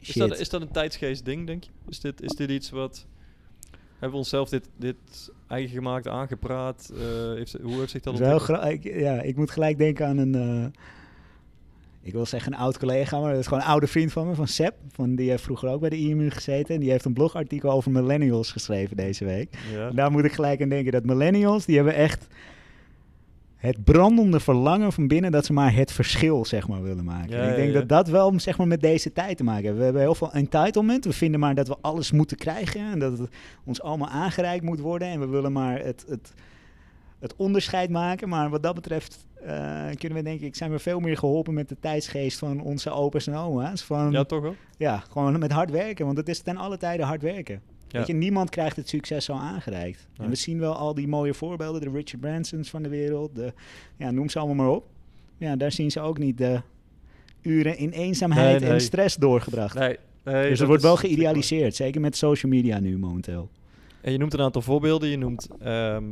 [0.08, 1.70] Is dat, is dat een tijdsgeest ding, denk je?
[1.90, 3.06] Is dit, is dit iets wat...
[3.92, 4.96] Hebben we onszelf dit, dit
[5.48, 6.92] eigen gemaakt, aangepraat?
[6.94, 8.84] Eh, heeft, hoe heeft zich dat ontwikkeld?
[8.84, 10.36] ja, ik moet gelijk denken aan een.
[10.36, 10.82] eh,
[12.02, 14.36] ik wil zeggen een oud collega, maar dat is gewoon een oude vriend van me,
[14.36, 14.74] van Seb.
[14.92, 16.76] Van, die heeft vroeger ook bij de IMU gezeten.
[16.76, 19.58] En die heeft een blogartikel over millennials geschreven deze week.
[19.72, 19.90] Ja.
[19.92, 22.28] Daar moet ik gelijk aan denken dat millennials, die hebben echt
[23.64, 27.38] het brandende verlangen van binnen dat ze maar het verschil, zeg maar, willen maken.
[27.38, 27.80] Ja, ik denk ja.
[27.80, 29.78] dat dat wel, zeg maar, met deze tijd te maken heeft.
[29.78, 31.06] We hebben heel veel entitlement.
[31.06, 33.30] We vinden maar dat we alles moeten krijgen en dat het
[33.66, 35.08] ons allemaal aangereikt moet worden.
[35.08, 36.34] En we willen maar het, het,
[37.20, 38.30] het onderscheid maken.
[38.30, 41.70] Maar wat dat betreft eh, kunnen we denk ik, zijn we veel meer geholpen met
[41.70, 43.84] de tijdsgeest van onze opa's en oma's.
[43.84, 44.56] Van, ja, toch wel?
[44.78, 47.62] ja, gewoon met hard werken, want het is ten alle tijde hard werken.
[47.94, 48.00] Ja.
[48.00, 50.08] Weet je, niemand krijgt het succes zo aangereikt.
[50.18, 53.54] En we zien wel al die mooie voorbeelden, de Richard Bransons van de wereld, de,
[53.98, 54.88] ja, noem ze allemaal maar op.
[55.38, 56.62] Ja, daar zien ze ook niet de
[57.42, 58.70] uren in eenzaamheid Nee, nee.
[58.70, 59.76] en stress doorgebracht.
[59.80, 59.98] Nee.
[60.24, 63.50] dus er wordt wel geïdealiseerd, zeker met social media nu momenteel.
[64.02, 65.10] En je noemt een aantal voorbeelden.
[65.10, 66.04] Je noemt ehm,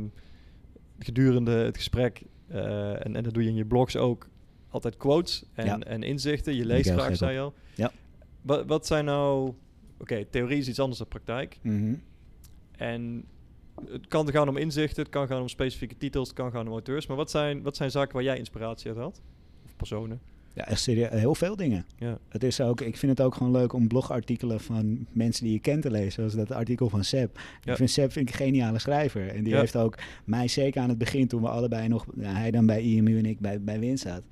[0.98, 4.28] gedurende het gesprek, eh, en, en dat doe je in je blogs ook,
[4.68, 5.78] altijd quotes en, Ja.
[5.78, 6.54] en inzichten.
[6.54, 7.54] Je leest graag, zei je al.
[7.74, 7.90] Ja.
[8.42, 9.52] Wat, wat zijn nou...
[10.02, 11.58] Oké, theorie is iets anders dan praktijk.
[11.62, 11.94] Mhm.
[12.76, 13.24] En
[13.90, 16.72] het kan gaan om inzichten, het kan gaan om specifieke titels, het kan gaan om
[16.72, 17.06] auteurs.
[17.06, 19.20] Maar wat zijn, wat zijn zaken waar jij inspiratie uit had?
[19.64, 20.20] Of personen?
[20.54, 21.86] Ja, echt serieus, heel veel dingen.
[21.96, 22.18] Ja.
[22.28, 25.58] Het is ook, ik vind het ook gewoon leuk om blogartikelen van mensen die je
[25.60, 26.12] kent te lezen.
[26.12, 27.38] Zoals dat artikel van Seb.
[27.60, 27.70] Ja.
[27.70, 29.28] Ik vind Seb vind ik een geniale schrijver.
[29.28, 29.58] En die Ja.
[29.58, 32.82] heeft ook mij zeker aan het begin, toen we allebei nog, nou, hij dan bij
[32.82, 34.22] IMU en ik bij, bij Win zat.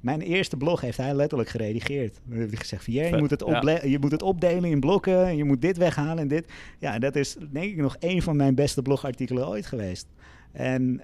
[0.00, 2.20] Mijn eerste blog heeft hij letterlijk geredigeerd.
[2.24, 3.84] Dan heeft hij gezegd van, "Jee, je, moet het ja.
[3.84, 5.26] je moet het opdelen in blokken.
[5.26, 6.52] En je moet dit weghalen en dit.
[6.78, 10.06] Ja, en dat is denk ik nog één van mijn beste blogartikelen ooit geweest.
[10.52, 11.02] En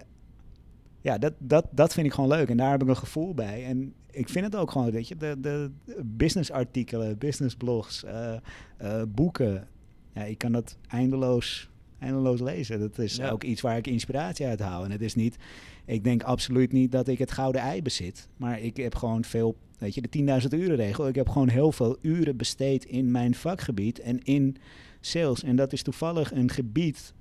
[1.00, 2.48] ja, dat, dat, dat vind ik gewoon leuk.
[2.48, 3.64] En daar heb ik een gevoel bij.
[3.64, 5.70] En ik vind het ook gewoon, weet je, de, de
[6.05, 8.35] businessartikelen, businessblogs, eh,
[8.76, 9.68] eh, boeken.
[10.14, 12.81] Ja, ik kan dat eindeloos, eindeloos lezen.
[12.81, 13.31] Dat is Ja.
[13.31, 14.85] ook iets waar ik inspiratie uit haal.
[14.85, 15.37] En het is niet,
[15.84, 18.28] ik denk absoluut niet dat ik het gouden ei bezit.
[18.36, 21.08] Maar ik heb gewoon veel, weet je, de 10.000 uren regel.
[21.08, 24.56] Ik heb gewoon heel veel uren besteed in mijn vakgebied en in
[25.00, 25.42] sales.
[25.42, 27.14] En dat is toevallig een gebied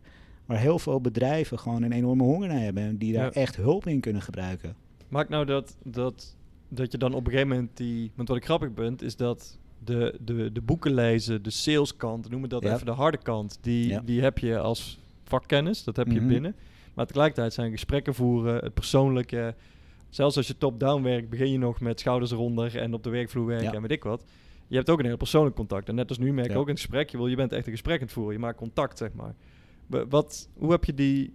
[0.46, 2.84] waar heel veel bedrijven gewoon een enorme honger naar hebben.
[2.84, 3.32] En die daar Ja.
[3.32, 4.76] echt hulp in kunnen gebruiken.
[5.08, 6.36] Maakt nou dat, dat,
[6.70, 8.12] dat je dan op een gegeven moment die...
[8.16, 12.42] Want wat ik grappig vind, is dat de, de, de boeken lezen, de saleskant, noem
[12.42, 12.74] het dat Ja.
[12.74, 14.02] even de harde kant, die, Ja.
[14.06, 16.28] die heb je als vakkennis, dat heb je Mhm.
[16.28, 16.56] binnen.
[17.02, 19.56] Maar tegelijkertijd zijn gesprekken voeren, het persoonlijke...
[20.10, 23.46] Zelfs als je top-down werkt, begin je nog met schouders eronder en op de werkvloer
[23.46, 23.74] werken Ja.
[23.74, 24.24] en weet ik wat.
[24.68, 25.90] Je hebt ook een heel persoonlijk contact.
[25.90, 26.58] En net als nu merk ik Ja.
[26.60, 28.34] ook in het gesprek, je, wil, je bent echt een gesprek aan het voeren.
[28.34, 29.36] Je maakt contact, zeg maar.
[29.88, 31.34] Wa- Wat, hoe heb je die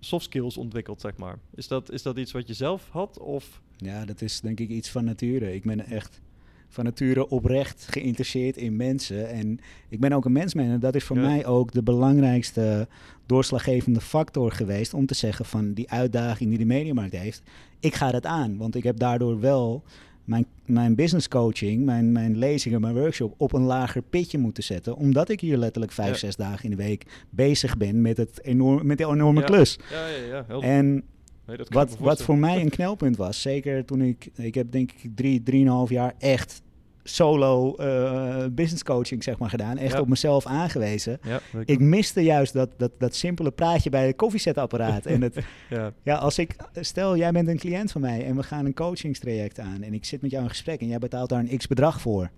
[0.00, 1.38] soft skills ontwikkeld, zeg maar?
[1.54, 3.18] Is dat, is dat iets wat je zelf had?
[3.18, 5.54] Of Ja, dat is denk ik iets van nature.
[5.54, 6.20] Ik ben echt
[6.68, 9.28] van nature oprecht geïnteresseerd in mensen.
[9.28, 9.58] En
[9.88, 10.64] ik ben ook een mensman.
[10.66, 11.22] En dat is voor Ja.
[11.22, 12.88] mij ook de belangrijkste
[13.26, 14.94] doorslaggevende factor geweest.
[14.94, 17.42] Om te zeggen van die uitdaging die de mediamarkt heeft.
[17.80, 18.56] Ik ga dat aan.
[18.56, 19.82] Want ik heb daardoor wel
[20.24, 24.96] mijn, mijn business coaching, mijn, mijn lezingen, mijn workshop op een lager pitje moeten zetten.
[24.96, 26.16] Omdat ik hier letterlijk vijf, Ja.
[26.16, 29.46] zes dagen in de week bezig ben met, het enorm, met die enorme Ja.
[29.46, 29.78] klus.
[29.90, 30.44] Ja, ja, ja.
[30.48, 31.02] Heel, En
[31.48, 34.92] nee, dat wat, wat voor mij een knelpunt was, zeker toen ik, ik heb denk
[34.92, 36.62] ik drie, drieënhalf jaar echt
[37.02, 39.76] solo eh, business coaching zeg maar gedaan.
[39.76, 40.00] Echt Ja.
[40.00, 41.18] op mezelf aangewezen.
[41.22, 45.06] Ja, Ik miste juist dat, dat, dat simpele praatje bij het koffiezetapparaat.
[45.06, 45.34] en het,
[45.70, 45.92] ja.
[46.02, 49.58] ja, als ik, stel jij bent een cliënt van mij en we gaan een coachingstraject
[49.60, 52.00] aan en ik zit met jou in gesprek en jij betaalt daar een x bedrag
[52.00, 52.30] voor.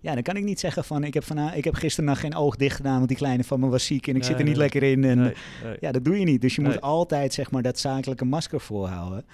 [0.00, 2.34] Ja, dan kan ik niet zeggen van ik heb, vana- ik heb gisteren nog geen
[2.34, 4.46] oog dicht gedaan, want die kleine van me was ziek en ik zit er niet
[4.52, 4.56] nee.
[4.62, 5.04] lekker in.
[5.04, 5.34] En, Nee.
[5.80, 6.40] Ja, dat doe je niet.
[6.40, 9.24] Dus je moet altijd zeg maar dat zakelijke masker voorhouden.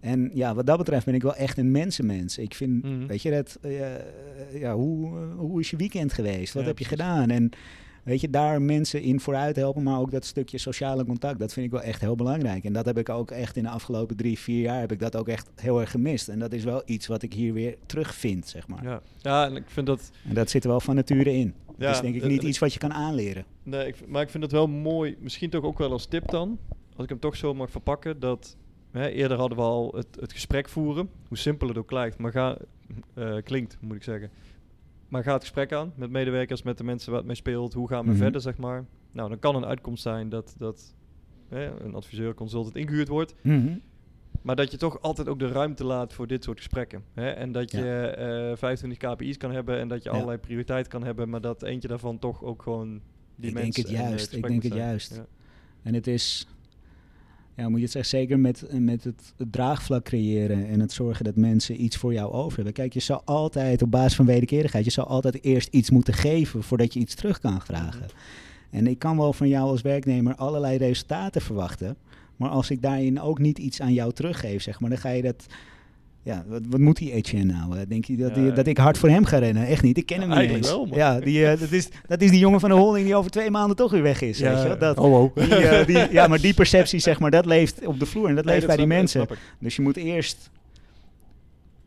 [0.00, 2.38] En ja, wat dat betreft ben ik wel echt een mensenmens.
[2.38, 3.06] Ik vind, Mhm.
[3.06, 6.52] weet je, dat, eh, ja, hoe, hoe is je weekend geweest?
[6.54, 7.02] Wat Ja, heb je precies.
[7.04, 7.30] gedaan?
[7.30, 7.50] En
[8.04, 11.66] weet je, daar mensen in vooruit helpen, maar ook dat stukje sociale contact, dat vind
[11.66, 12.64] ik wel echt heel belangrijk.
[12.64, 15.16] En dat heb ik ook echt in de afgelopen drie, vier jaar, heb ik dat
[15.16, 16.28] ook echt heel erg gemist.
[16.28, 18.82] En dat is wel iets wat ik hier weer terugvind, zeg maar.
[18.84, 19.00] Ja.
[19.20, 20.10] ja, en ik vind dat...
[20.28, 21.54] En dat zit er wel van nature in.
[21.78, 23.44] Ja, dat is denk ik en- niet en iets wat je kan aanleren.
[23.62, 26.58] Nee, ik, maar ik vind het wel mooi, misschien toch ook wel als tip dan,
[26.96, 28.56] als ik hem toch zo mag verpakken, dat
[28.90, 32.32] hè, eerder hadden we al het, het gesprek voeren, hoe simpel het ook lijkt, maar
[32.32, 32.58] ga,
[33.14, 34.30] eh, klinkt, moet ik zeggen.
[35.14, 37.88] Maar ga het gesprek aan met medewerkers, met de mensen waar het mee speelt, hoe
[37.88, 38.18] gaan we Mhm.
[38.18, 38.84] verder, zeg maar.
[39.12, 40.94] Nou, dan kan een uitkomst zijn dat, dat
[41.48, 43.34] hè, een adviseur, consultant ingehuurd wordt,
[44.42, 47.04] maar dat je toch altijd ook de ruimte laat voor dit soort gesprekken.
[47.12, 47.30] Hè?
[47.30, 47.78] En dat Ja.
[47.78, 50.14] je eh 25 KPI's kan hebben en dat je Ja.
[50.14, 53.00] allerlei prioriteit kan hebben, maar dat eentje daarvan toch ook gewoon
[53.36, 55.14] die Ik mens denk het en, eh, juist, ik denk het juist.
[55.14, 55.26] Ja.
[55.82, 56.48] En het is,
[57.56, 61.82] ja, moet je het zeker met, met het, draagvlak creëren en het zorgen dat mensen
[61.82, 62.72] iets voor jou over hebben.
[62.72, 66.62] Kijk, je zou altijd op basis van wederkerigheid, je zou altijd eerst iets moeten geven
[66.62, 68.06] voordat je iets terug kan vragen.
[68.70, 71.96] En ik kan wel van jou als werknemer allerlei resultaten verwachten,
[72.36, 75.22] maar als ik daarin ook niet iets aan jou teruggeef, zeg maar, dan ga je
[75.22, 75.46] dat...
[76.24, 77.76] Ja, wat, wat moet die Etienne nou?
[77.78, 77.86] hè?
[77.86, 79.66] Denk je dat, Ja, die- dat ik hard voor hem ga rennen?
[79.66, 80.74] Echt niet, ik ken hem niet Eigenlijk eens.
[80.74, 80.98] wel, man.
[80.98, 83.50] ja, die, eh, dat, is, dat is die jongen van de holding die over twee
[83.50, 84.38] maanden toch weer weg is.
[84.40, 84.76] weet je?
[84.78, 85.34] Dat, oh, oh.
[85.34, 88.34] die, eh, die, ja, maar die perceptie, zeg maar, dat leeft op de vloer en
[88.34, 89.26] dat Nee, leeft bij die mensen.
[89.58, 90.50] Dus je moet eerst,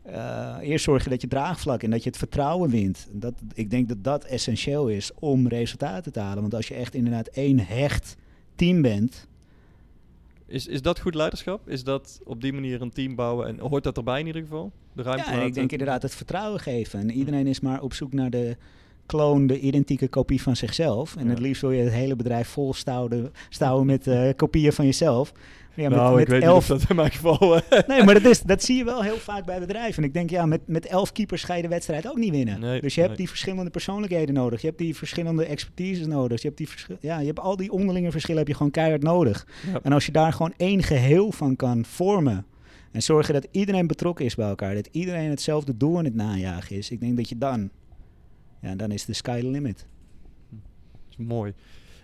[0.02, 3.08] eh, eerst zorgen dat je draagvlak en dat je het vertrouwen wint.
[3.12, 6.40] Dat, ik denk dat dat essentieel is om resultaten te halen.
[6.40, 8.16] Want als je echt inderdaad één hecht
[8.54, 9.26] team bent,
[10.48, 11.68] Is, is dat goed leiderschap?
[11.68, 13.46] Is dat op die manier een team bouwen?
[13.46, 14.72] En hoort dat erbij in ieder geval?
[14.92, 17.00] De ruimte ja, en ik denk inderdaad het vertrouwen geven.
[17.00, 18.56] En iedereen is maar op zoek naar de
[19.06, 21.16] kloon, de identieke kopie van zichzelf.
[21.16, 21.30] En Ja.
[21.30, 25.32] het liefst wil je het hele bedrijf vol stouwen, stouwen met eh, kopieën van jezelf.
[25.78, 27.56] Ja, met, nou, met ik weet elf niet of dat in mijn geval...
[27.56, 30.02] eh, Nee, maar dat, is, dat zie je wel heel vaak bij bedrijven.
[30.02, 32.60] En ik denk, ja, met, met elf keepers ga je de wedstrijd ook niet winnen.
[32.60, 33.20] Nee, dus je hebt nee.
[33.20, 34.60] die verschillende persoonlijkheden nodig.
[34.60, 36.40] Je hebt die verschillende expertises nodig.
[36.40, 39.02] Je hebt, die verschil- ja, je hebt al die onderlinge verschillen heb je gewoon keihard
[39.02, 39.46] nodig.
[39.72, 39.80] ja.
[39.82, 42.46] En als je daar gewoon één geheel van kan vormen...
[42.92, 44.74] en zorgen dat iedereen betrokken is bij elkaar...
[44.74, 46.90] dat iedereen hetzelfde doel aan het najagen is...
[46.90, 47.70] ik denk dat je dan...
[48.62, 49.86] Ja, dan is de sky the limit.
[51.10, 51.52] is mooi.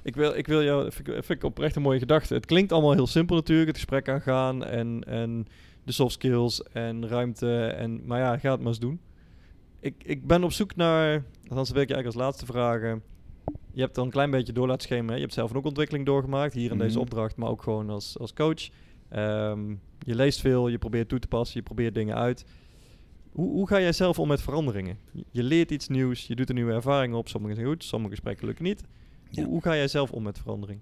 [0.04, 2.34] Ik wil, ik wil jou, vind ik, vind ik oprecht een mooie gedachte.
[2.34, 5.46] Het klinkt allemaal heel simpel natuurlijk, het gesprek aangaan en, en
[5.84, 7.66] de soft skills en ruimte.
[7.66, 9.00] En, maar ja, ga het maar eens doen.
[9.80, 13.02] Ik, ik ben op zoek naar, althans wil ik je eigenlijk als laatste vragen.
[13.72, 15.14] Je hebt al een klein beetje door laten hè.
[15.14, 17.00] Je hebt zelf ook ontwikkeling doorgemaakt, hier in deze Mhm.
[17.00, 18.68] opdracht, maar ook gewoon als, als coach.
[19.08, 22.44] Ehm, je leest veel, je probeert toe te passen, je probeert dingen uit.
[23.32, 24.98] Hoe, hoe ga jij zelf om met veranderingen?
[25.30, 27.28] Je, leert iets nieuws, je doet er nieuwe ervaringen op.
[27.28, 28.82] Sommige zijn goed, sommige gesprekken lukken niet.
[29.36, 29.44] Ja.
[29.44, 30.80] Hoe, ga jij zelf om met verandering?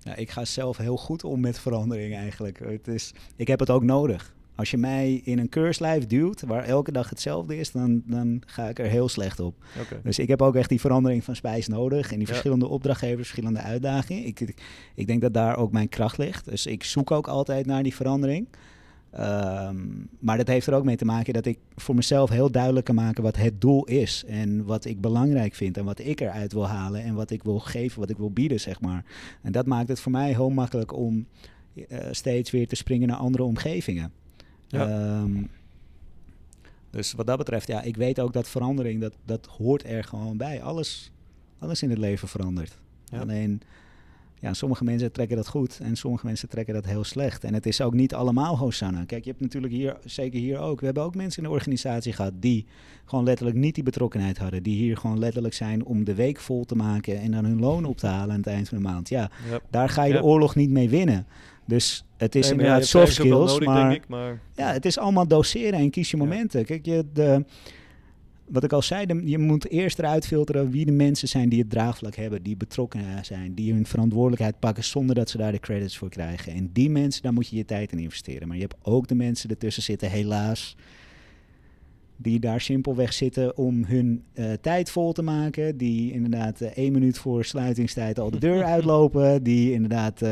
[0.00, 2.58] Ja, ik ga zelf heel goed om met verandering eigenlijk.
[2.58, 4.34] Het is, ik heb het ook nodig.
[4.56, 8.68] Als je mij in een keurslijf duwt, waar elke dag hetzelfde is, dan, dan ga
[8.68, 9.54] ik er heel slecht op.
[10.02, 12.10] Dus ik heb ook echt die verandering van spijs nodig.
[12.10, 12.32] En die Ja.
[12.32, 14.26] verschillende opdrachtgevers, verschillende uitdagingen.
[14.26, 14.62] Ik, ik,
[14.94, 16.44] ik denk dat daar ook mijn kracht ligt.
[16.44, 18.46] Dus ik zoek ook altijd naar die verandering.
[19.14, 19.76] Ehm,
[20.18, 22.94] maar dat heeft er ook mee te maken dat ik voor mezelf heel duidelijk kan
[22.94, 24.24] maken wat het doel is.
[24.26, 27.58] En wat ik belangrijk vind en wat ik eruit wil halen en wat ik wil
[27.58, 29.04] geven, wat ik wil bieden, zeg maar.
[29.42, 31.26] En dat maakt het voor mij heel makkelijk om
[31.88, 34.12] eh, steeds weer te springen naar andere omgevingen.
[34.66, 34.88] Ja.
[34.88, 35.42] Ehm,
[36.90, 40.36] dus wat dat betreft, ja, ik weet ook dat verandering, dat, dat hoort er gewoon
[40.36, 40.62] bij.
[40.62, 41.10] Alles,
[41.58, 42.78] alles in het leven verandert.
[43.04, 43.20] Ja.
[43.20, 43.62] Alleen,
[44.44, 47.44] ja, sommige mensen trekken dat goed en sommige mensen trekken dat heel slecht.
[47.44, 49.04] En het is ook niet allemaal Hosanna.
[49.04, 52.12] Kijk, je hebt natuurlijk hier, zeker hier ook, we hebben ook mensen in de organisatie
[52.12, 52.66] gehad die
[53.04, 54.62] gewoon letterlijk niet die betrokkenheid hadden.
[54.62, 57.84] Die hier gewoon letterlijk zijn om de week vol te maken en dan hun loon
[57.84, 59.08] op te halen aan het eind van de maand.
[59.08, 59.30] Ja,
[59.70, 61.26] daar ga je de oorlog niet mee winnen.
[61.64, 64.84] Dus het is Nee, ja, inderdaad soft skills, nodig, maar denk ik, maar ja, het
[64.84, 66.22] is allemaal doseren en kies je Ja.
[66.22, 66.64] momenten.
[66.64, 67.44] Kijk, je, de,
[68.48, 71.58] wat ik al zei, de- je moet eerst eruit filteren wie de mensen zijn die
[71.60, 75.60] het draagvlak hebben, die betrokken zijn, die hun verantwoordelijkheid pakken zonder dat ze daar de
[75.60, 76.52] credits voor krijgen.
[76.52, 78.48] En die mensen, daar moet je je tijd in investeren.
[78.48, 80.76] Maar je hebt ook de mensen ertussen zitten, helaas,
[82.16, 86.92] die daar simpelweg zitten om hun eh, tijd vol te maken, die inderdaad eh, één
[86.92, 90.28] minuut voor sluitingstijd al de deur uitlopen, die inderdaad eh,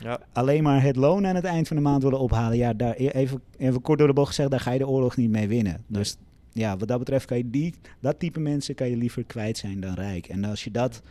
[0.00, 2.56] Ja, alleen maar het loon aan het eind van de maand willen ophalen.
[2.56, 5.16] Ja, daar e- even, even kort door de bocht gezegd, daar ga je de oorlog
[5.16, 5.82] niet mee winnen.
[5.86, 6.16] Dus
[6.56, 9.80] ja, wat dat betreft kan je die, dat type mensen kan je liever kwijt zijn
[9.80, 10.28] dan rijk.
[10.28, 11.02] En als je dat,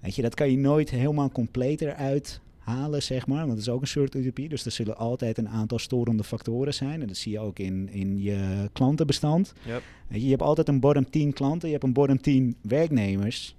[0.00, 3.38] weet je, dat kan je nooit helemaal compleet eruit halen, zeg maar.
[3.38, 4.48] Want het is ook een soort utopie.
[4.48, 7.00] Dus er zullen altijd een aantal storende factoren zijn.
[7.00, 9.52] En dat zie je ook in, in je klantenbestand.
[9.66, 9.80] ja.
[10.08, 13.56] Weet je, je hebt altijd een bottom 10 klanten, je hebt een bottom 10 werknemers.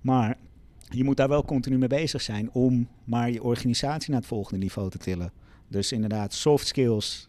[0.00, 0.36] Maar
[0.88, 4.58] je moet daar wel continu mee bezig zijn om maar je organisatie naar het volgende
[4.58, 5.32] niveau te tillen.
[5.68, 7.28] Dus inderdaad, soft skills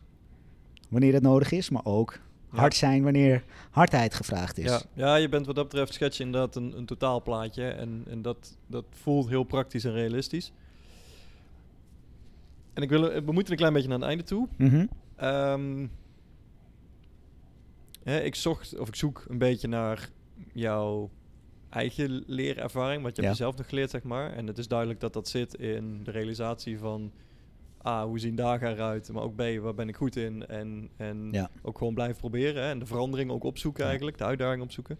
[0.89, 2.19] wanneer dat nodig is, maar ook.
[2.53, 4.65] Hard zijn wanneer hardheid gevraagd is.
[4.65, 7.67] Ja, ja, je bent wat dat betreft schets je inderdaad een, een totaalplaatje.
[7.69, 10.51] En, en dat, dat voelt heel praktisch en realistisch.
[12.73, 14.47] En ik wil, we moeten een klein beetje naar het einde toe.
[15.15, 15.87] Ehm,
[18.03, 20.09] hè, ik zocht, of ik zoek een beetje naar
[20.53, 21.09] jouw
[21.69, 23.03] eigen leerervaring.
[23.03, 23.27] Wat je Ja.
[23.27, 24.33] hebt zelf nog geleerd, zeg maar.
[24.33, 27.11] En het is duidelijk dat dat zit in de realisatie van...
[27.85, 29.11] A, hoe zien dagen eruit?
[29.11, 30.47] Maar ook B, waar ben ik goed in?
[30.47, 31.49] En, en Ja.
[31.61, 32.63] ook gewoon blijven proberen.
[32.63, 32.69] Hè?
[32.69, 34.17] En de verandering ook opzoeken eigenlijk.
[34.17, 34.97] De uitdaging opzoeken.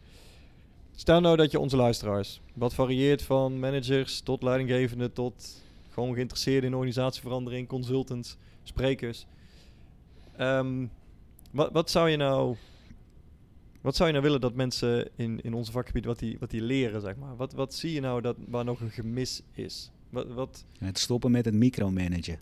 [0.96, 2.42] Stel nou dat je onze luisteraars...
[2.54, 5.14] Wat varieert van managers tot leidinggevenden...
[5.14, 7.68] tot gewoon geïnteresseerden in organisatieverandering...
[7.68, 9.26] consultants, sprekers...
[10.38, 10.86] Ehm,
[11.52, 12.56] wat, wat zou je nou...
[13.82, 16.06] Wat zou je nou willen dat mensen in, in onze vakgebied...
[16.06, 17.36] Wat die, wat die leren, zeg maar?
[17.36, 19.92] Wat, wat zie je nou dat, waar nog een gemis is?
[20.10, 22.40] Wat, wat Het stoppen met het micromanagen.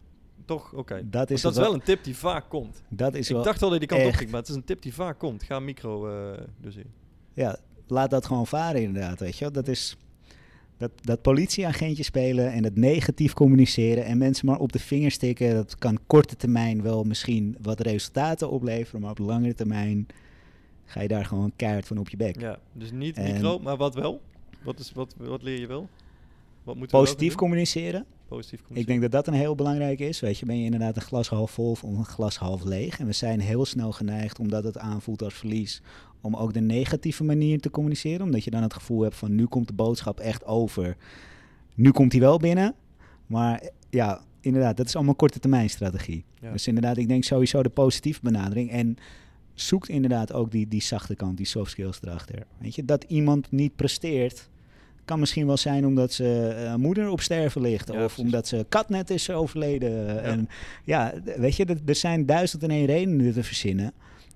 [0.57, 1.01] Toch, oké.
[1.09, 2.81] Dat is, Dat is wel een tip die vaak komt.
[2.89, 4.55] Dat is Ik wel, dacht wel dat je die kant op ging, maar het is
[4.55, 5.43] een tip die vaak komt.
[5.43, 6.91] Ga micro eh dus in.
[7.33, 9.51] ja, laat dat gewoon varen inderdaad, weet je.
[9.51, 9.97] Dat is
[10.77, 15.53] dat, dat politieagentje spelen en het negatief communiceren en mensen maar op de vingers tikken.
[15.53, 20.07] Dat kan korte termijn wel misschien wat resultaten opleveren, maar op langere termijn
[20.85, 22.39] ga je daar gewoon keihard van op je bek.
[22.39, 24.21] Ja, dus niet En- micro, maar wat wel?
[24.63, 25.89] Wat, is, wat, wat leer je wel?
[26.63, 28.05] Wat wel Positief communiceren.
[28.31, 28.99] Positief Ik communiceren.
[28.99, 30.19] denk dat dat een heel belangrijk is.
[30.19, 32.99] Weet je, ben je inderdaad een glas half vol of een glas half leeg.
[32.99, 35.81] En we zijn heel snel geneigd, omdat het aanvoelt als verlies,
[36.21, 38.21] om ook de negatieve manier te communiceren.
[38.21, 40.97] Omdat je dan het gevoel hebt van nu komt de boodschap echt over.
[41.75, 42.75] Nu komt hij wel binnen.
[43.27, 46.23] Maar ja, inderdaad, dat is allemaal korte termijn strategie.
[46.41, 46.51] Ja.
[46.51, 48.71] Dus inderdaad, ik denk sowieso de positieve benadering.
[48.71, 48.97] En
[49.53, 52.43] zoekt inderdaad ook die, die zachte kant, die soft skills erachter.
[52.57, 54.49] Weet je, dat iemand niet presteert,
[55.05, 57.87] kan misschien wel zijn omdat ze eh, moeder op sterven ligt.
[57.87, 58.23] Ja, of precies.
[58.23, 60.23] omdat ze kat net is overleden.
[60.23, 60.49] En
[60.83, 63.93] ja, weet je, er- zijn duizend en één redenen te verzinnen.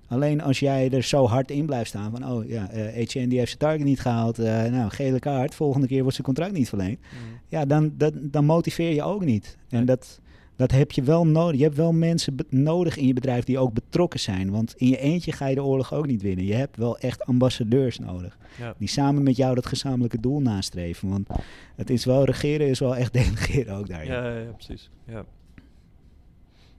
[0.08, 3.38] Alleen als jij er zo hard in blijft staan van, oh ja, eh Etienne die
[3.38, 4.38] heeft zijn target niet gehaald.
[4.38, 6.98] eh, nou, gele kaart, volgende keer wordt zijn contract niet verleend.
[7.00, 7.38] Mm.
[7.48, 9.56] Ja, dan, dat, dan motiveer je ook niet.
[9.68, 9.84] En Nee.
[9.86, 10.20] dat,
[10.56, 11.56] dat heb je wel nodig.
[11.58, 14.50] Je hebt wel mensen nodig in je bedrijf die ook betrokken zijn.
[14.50, 16.44] Want in je eentje ga je de oorlog ook niet winnen.
[16.44, 18.38] Je hebt wel echt ambassadeurs nodig.
[18.58, 18.74] Ja.
[18.78, 21.08] Die samen met jou dat gezamenlijke doel nastreven.
[21.08, 21.28] Want
[21.76, 24.10] het is wel, regeren is wel echt delegeren ook daarin.
[24.10, 24.90] Ja, ja, ja, precies.
[25.06, 25.24] Ja.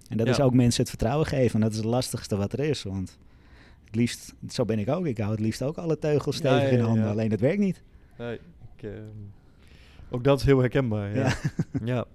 [0.09, 0.33] En dat Ja.
[0.33, 1.55] is ook mensen het vertrouwen geven.
[1.55, 2.83] En dat is het lastigste wat er is.
[2.83, 3.17] Want
[3.85, 5.05] het liefst, zo ben ik ook.
[5.05, 7.03] Ik hou het liefst ook alle teugels Ja, stevig ja, in ja, handen.
[7.03, 7.09] ja.
[7.11, 7.81] Alleen dat werkt niet.
[8.17, 8.33] Nee,
[8.77, 8.93] ik, ehm,
[10.09, 11.15] ook dat is heel herkenbaar.
[11.83, 12.05] Ja.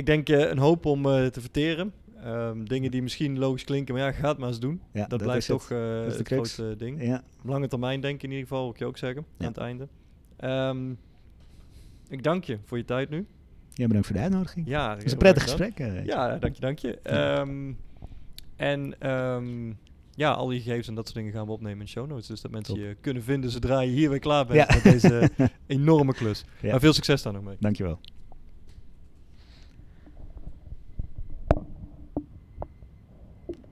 [0.00, 1.92] Ik denk eh, een hoop om eh, te verteren.
[2.22, 4.80] Ehm, dingen die misschien logisch klinken, maar ja, ga het maar eens doen.
[4.92, 6.54] Ja, dat, blijft toch eh, het crux.
[6.54, 7.02] grote ding.
[7.02, 9.46] Ja, Lange termijn denken in ieder geval, wil ik je ook zeggen, Ja.
[9.46, 9.88] aan het einde.
[10.36, 10.90] Ehm,
[12.08, 13.26] ik dank je voor je tijd nu.
[13.74, 14.66] ja, bedankt voor de uitnodiging.
[14.66, 15.78] Ja, Het is een prettig gesprek.
[16.04, 16.98] Ja, dank je, dank je.
[17.02, 17.72] Ehm,
[18.56, 18.94] en
[20.14, 22.26] ja, al die gegevens en dat soort dingen gaan we opnemen in show notes.
[22.26, 22.82] Dus dat mensen Top.
[22.82, 25.30] je kunnen vinden zodra je hier weer klaar bent met deze
[25.66, 26.44] enorme klus.
[26.60, 26.70] Ja.
[26.70, 27.56] Maar veel succes daar nog mee.
[27.60, 28.00] Dankjewel.